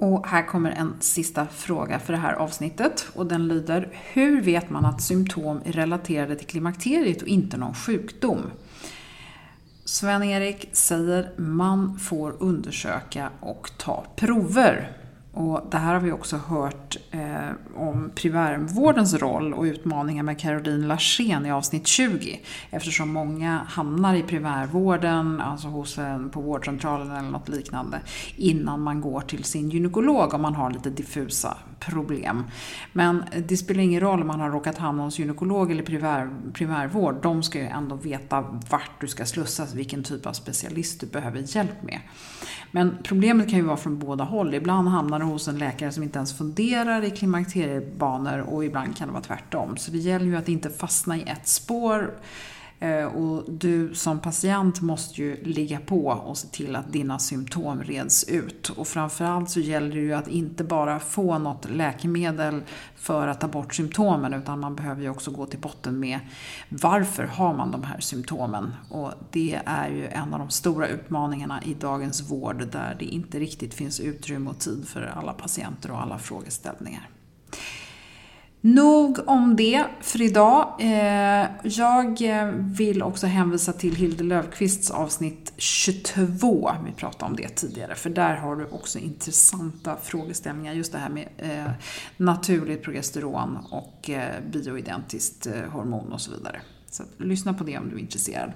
Och 0.00 0.26
här 0.26 0.46
kommer 0.46 0.70
en 0.70 0.94
sista 1.00 1.46
fråga 1.46 1.98
för 1.98 2.12
det 2.12 2.18
här 2.18 2.32
avsnittet 2.32 3.06
och 3.14 3.26
den 3.26 3.48
lyder 3.48 3.88
Hur 4.12 4.42
vet 4.42 4.70
man 4.70 4.84
att 4.84 5.02
symptom 5.02 5.60
är 5.64 5.72
relaterade 5.72 6.36
till 6.36 6.46
klimakteriet 6.46 7.22
och 7.22 7.28
inte 7.28 7.56
någon 7.56 7.74
sjukdom? 7.74 8.40
Sven-Erik 9.84 10.68
säger 10.72 11.32
man 11.36 11.98
får 11.98 12.36
undersöka 12.38 13.30
och 13.40 13.70
ta 13.76 14.04
prover. 14.16 14.99
Och 15.32 15.66
det 15.70 15.78
här 15.78 15.94
har 15.94 16.00
vi 16.00 16.12
också 16.12 16.36
hört 16.36 16.96
eh, 17.10 17.50
om 17.76 18.10
primärvårdens 18.14 19.14
roll 19.14 19.54
och 19.54 19.62
utmaningar 19.62 20.22
med 20.22 20.38
Caroline 20.38 20.88
Larsén 20.88 21.46
i 21.46 21.52
avsnitt 21.52 21.86
20. 21.86 22.40
Eftersom 22.70 23.12
många 23.12 23.60
hamnar 23.68 24.14
i 24.14 24.22
primärvården, 24.22 25.40
alltså 25.40 25.68
hos 25.68 25.98
en, 25.98 26.30
på 26.30 26.40
vårdcentralen 26.40 27.10
eller 27.10 27.30
något 27.30 27.48
liknande, 27.48 28.00
innan 28.36 28.80
man 28.80 29.00
går 29.00 29.20
till 29.20 29.44
sin 29.44 29.70
gynekolog 29.70 30.34
om 30.34 30.42
man 30.42 30.54
har 30.54 30.70
lite 30.70 30.90
diffusa 30.90 31.56
problem. 31.80 32.44
Men 32.92 33.24
det 33.48 33.56
spelar 33.56 33.82
ingen 33.82 34.00
roll 34.00 34.20
om 34.20 34.26
man 34.26 34.40
har 34.40 34.50
råkat 34.50 34.78
hamna 34.78 35.02
hos 35.02 35.18
gynekolog 35.18 35.70
eller 35.70 35.82
primär, 35.82 36.30
primärvård. 36.52 37.22
De 37.22 37.42
ska 37.42 37.58
ju 37.58 37.66
ändå 37.66 37.94
veta 37.94 38.40
vart 38.70 39.00
du 39.00 39.08
ska 39.08 39.26
slussas, 39.26 39.74
vilken 39.74 40.02
typ 40.02 40.26
av 40.26 40.32
specialist 40.32 41.00
du 41.00 41.06
behöver 41.06 41.56
hjälp 41.56 41.82
med. 41.82 42.00
Men 42.70 42.98
problemet 43.02 43.50
kan 43.50 43.58
ju 43.58 43.64
vara 43.64 43.76
från 43.76 43.98
båda 43.98 44.24
håll. 44.24 44.54
Ibland 44.54 44.88
hamnar 44.88 45.18
du 45.18 45.24
hos 45.24 45.48
en 45.48 45.58
läkare 45.58 45.92
som 45.92 46.02
inte 46.02 46.18
ens 46.18 46.38
funderar 46.38 47.04
i 47.04 47.10
klimakteriebanor 47.10 48.40
och 48.40 48.64
ibland 48.64 48.96
kan 48.96 49.08
det 49.08 49.12
vara 49.12 49.22
tvärtom. 49.22 49.76
Så 49.76 49.90
det 49.90 49.98
gäller 49.98 50.26
ju 50.26 50.36
att 50.36 50.48
inte 50.48 50.70
fastna 50.70 51.16
i 51.16 51.22
ett 51.22 51.48
spår 51.48 52.10
Eh, 52.82 53.04
och 53.04 53.44
du 53.48 53.94
som 53.94 54.20
patient 54.20 54.80
måste 54.80 55.22
ju 55.22 55.44
ligga 55.44 55.80
på 55.80 56.06
och 56.06 56.38
se 56.38 56.48
till 56.48 56.76
att 56.76 56.92
dina 56.92 57.18
symptom 57.18 57.82
reds 57.82 58.24
ut. 58.24 58.68
Och 58.68 58.88
framförallt 58.88 59.50
så 59.50 59.60
gäller 59.60 59.94
det 59.94 60.00
ju 60.00 60.12
att 60.12 60.28
inte 60.28 60.64
bara 60.64 61.00
få 61.00 61.38
något 61.38 61.70
läkemedel 61.70 62.62
för 62.96 63.28
att 63.28 63.40
ta 63.40 63.48
bort 63.48 63.74
symptomen 63.74 64.34
utan 64.34 64.60
man 64.60 64.76
behöver 64.76 65.02
ju 65.02 65.08
också 65.08 65.30
gå 65.30 65.46
till 65.46 65.58
botten 65.58 66.00
med 66.00 66.20
varför 66.68 67.24
har 67.24 67.54
man 67.54 67.70
de 67.70 67.82
här 67.82 68.00
symptomen? 68.00 68.74
Och 68.90 69.12
det 69.30 69.60
är 69.64 69.88
ju 69.88 70.06
en 70.06 70.34
av 70.34 70.38
de 70.38 70.50
stora 70.50 70.88
utmaningarna 70.88 71.62
i 71.62 71.74
dagens 71.74 72.30
vård 72.30 72.66
där 72.72 72.96
det 72.98 73.04
inte 73.04 73.38
riktigt 73.38 73.74
finns 73.74 74.00
utrymme 74.00 74.50
och 74.50 74.58
tid 74.58 74.88
för 74.88 75.02
alla 75.02 75.32
patienter 75.32 75.90
och 75.90 76.02
alla 76.02 76.18
frågeställningar. 76.18 77.08
Nog 78.62 79.18
om 79.26 79.56
det 79.56 79.84
för 80.00 80.22
idag. 80.22 80.76
Eh, 80.80 81.46
jag 81.62 82.22
eh, 82.22 82.46
vill 82.54 83.02
också 83.02 83.26
hänvisa 83.26 83.72
till 83.72 83.96
Hilde 83.96 84.24
Löfqvists 84.24 84.90
avsnitt 84.90 85.52
22. 85.56 86.70
Vi 86.86 86.92
pratade 86.92 87.30
om 87.30 87.36
det 87.36 87.48
tidigare, 87.48 87.94
för 87.94 88.10
där 88.10 88.36
har 88.36 88.56
du 88.56 88.66
också 88.66 88.98
intressanta 88.98 89.96
frågeställningar. 90.02 90.72
Just 90.72 90.92
det 90.92 90.98
här 90.98 91.08
med 91.10 91.28
eh, 91.38 91.70
naturligt 92.16 92.82
progesteron 92.82 93.58
och 93.70 94.10
bioidentiskt 94.52 95.46
hormon 95.72 96.12
och 96.12 96.20
så 96.20 96.30
vidare. 96.30 96.60
Så 96.90 97.02
lyssna 97.18 97.54
på 97.54 97.64
det 97.64 97.78
om 97.78 97.88
du 97.88 97.96
är 97.96 98.00
intresserad. 98.00 98.52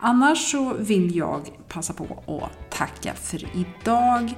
Annars 0.00 0.50
så 0.50 0.74
vill 0.74 1.16
jag 1.16 1.50
passa 1.68 1.92
på 1.92 2.04
att 2.26 2.70
tacka 2.70 3.14
för 3.14 3.44
idag. 3.56 4.34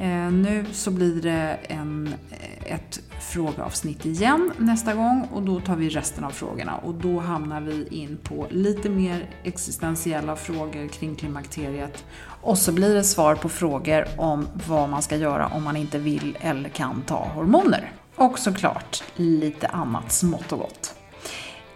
Eh, 0.00 0.32
nu 0.32 0.64
så 0.72 0.90
blir 0.90 1.22
det 1.22 1.58
en, 1.62 2.14
eh, 2.30 2.74
ett 2.74 3.00
frågeavsnitt 3.32 4.06
igen 4.06 4.52
nästa 4.58 4.94
gång 4.94 5.28
och 5.32 5.42
då 5.42 5.60
tar 5.60 5.76
vi 5.76 5.88
resten 5.88 6.24
av 6.24 6.30
frågorna 6.30 6.76
och 6.76 6.94
då 6.94 7.20
hamnar 7.20 7.60
vi 7.60 7.86
in 7.86 8.18
på 8.22 8.46
lite 8.50 8.88
mer 8.88 9.30
existentiella 9.44 10.36
frågor 10.36 10.88
kring 10.88 11.14
klimakteriet 11.14 12.04
och 12.42 12.58
så 12.58 12.72
blir 12.72 12.94
det 12.94 13.04
svar 13.04 13.34
på 13.34 13.48
frågor 13.48 14.06
om 14.16 14.46
vad 14.68 14.88
man 14.88 15.02
ska 15.02 15.16
göra 15.16 15.46
om 15.46 15.64
man 15.64 15.76
inte 15.76 15.98
vill 15.98 16.38
eller 16.40 16.68
kan 16.68 17.02
ta 17.02 17.28
hormoner. 17.34 17.92
Och 18.16 18.38
såklart 18.38 19.02
lite 19.16 19.66
annat 19.66 20.12
smått 20.12 20.52
och 20.52 20.58
gott. 20.58 20.99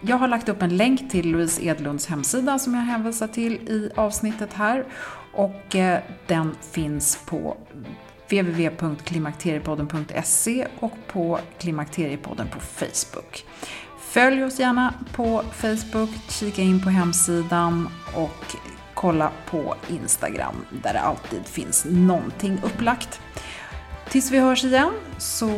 Jag 0.06 0.16
har 0.16 0.28
lagt 0.28 0.48
upp 0.48 0.62
en 0.62 0.76
länk 0.76 1.10
till 1.10 1.30
Louise 1.30 1.64
Edlunds 1.64 2.06
hemsida 2.06 2.58
som 2.58 2.74
jag 2.74 2.80
hänvisar 2.80 3.28
till 3.28 3.52
i 3.52 3.90
avsnittet 3.94 4.52
här. 4.52 4.84
Och 5.32 5.76
eh, 5.76 6.00
den 6.26 6.56
finns 6.72 7.18
på 7.26 7.56
www.klimakteriepodden.se 8.28 10.66
och 10.80 10.92
på 11.06 11.38
Klimakteriepodden 11.58 12.48
på 12.48 12.60
Facebook. 12.60 13.44
Följ 14.00 14.44
oss 14.44 14.60
gärna 14.60 14.94
på 15.12 15.42
Facebook, 15.52 16.10
kika 16.28 16.62
in 16.62 16.82
på 16.82 16.90
hemsidan 16.90 17.88
och 18.14 18.56
kolla 18.94 19.30
på 19.46 19.74
Instagram 19.88 20.54
där 20.82 20.92
det 20.92 21.00
alltid 21.00 21.46
finns 21.46 21.86
någonting 21.90 22.60
upplagt. 22.62 23.20
Tills 24.14 24.30
vi 24.30 24.38
hörs 24.38 24.64
igen 24.64 24.92
så 25.18 25.48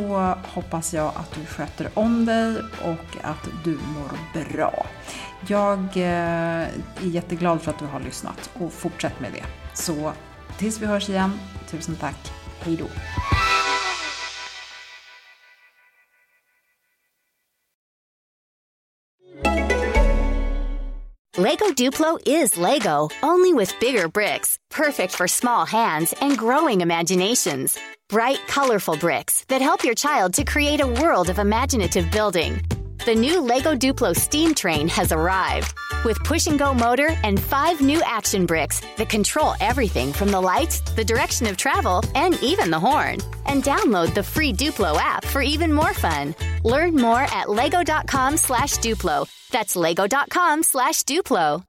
hoppas 0.43 0.93
jag 0.93 1.13
att 1.15 1.35
du 1.35 1.45
sköter 1.45 1.89
om 1.93 2.25
dig 2.25 2.61
och 2.61 3.17
att 3.21 3.49
du 3.63 3.71
mår 3.71 4.43
bra. 4.53 4.85
Jag 5.47 5.79
eh, 5.79 6.03
är 6.03 6.71
jätteglad 7.01 7.61
för 7.61 7.71
att 7.71 7.79
du 7.79 7.85
har 7.85 7.99
lyssnat 7.99 8.49
och 8.59 8.73
fortsätt 8.73 9.19
med 9.19 9.31
det. 9.31 9.43
Så 9.73 10.13
tills 10.57 10.81
vi 10.81 10.85
hörs 10.85 11.09
igen, 11.09 11.31
tusen 11.69 11.95
tack. 11.95 12.31
Hej 12.59 12.75
då! 12.75 12.85
Lego 21.41 21.71
Duplo 21.77 22.17
is 22.25 22.57
Lego, 22.57 23.09
only 23.21 23.53
with 23.53 23.79
bigger 23.79 24.07
bricks, 24.07 24.57
perfect 24.75 25.13
for 25.13 25.27
small 25.27 25.65
hands 25.67 26.13
and 26.19 26.37
growing 26.37 26.81
imaginations. 26.81 27.77
Bright, 28.09 28.39
colorful 28.47 28.95
bricks 28.95 29.43
that 29.49 29.61
help 29.61 29.83
your 29.83 29.93
child 29.93 30.33
to 30.35 30.45
create 30.45 30.79
a 30.79 30.87
world 30.87 31.29
of 31.29 31.39
imaginative 31.39 32.09
building. 32.09 32.61
The 33.05 33.13
new 33.13 33.41
LEGO 33.41 33.75
Duplo 33.75 34.15
steam 34.15 34.53
train 34.53 34.87
has 34.87 35.11
arrived 35.11 35.73
with 36.05 36.23
push 36.23 36.47
and 36.47 36.57
go 36.57 36.73
motor 36.73 37.09
and 37.23 37.37
five 37.37 37.81
new 37.81 38.01
action 38.05 38.45
bricks 38.45 38.81
that 38.95 39.09
control 39.09 39.55
everything 39.59 40.13
from 40.13 40.31
the 40.31 40.39
lights, 40.39 40.79
the 40.95 41.03
direction 41.03 41.47
of 41.47 41.57
travel, 41.57 42.01
and 42.15 42.41
even 42.41 42.69
the 42.69 42.79
horn. 42.79 43.17
And 43.45 43.63
download 43.63 44.13
the 44.13 44.23
free 44.23 44.53
Duplo 44.53 44.95
app 44.97 45.25
for 45.25 45.41
even 45.41 45.73
more 45.73 45.93
fun. 45.93 46.33
Learn 46.63 46.95
more 46.95 47.25
at 47.33 47.49
lego.com 47.49 48.37
slash 48.37 48.77
Duplo. 48.77 49.27
That's 49.51 49.75
lego.com 49.75 50.63
slash 50.63 51.03
Duplo. 51.03 51.63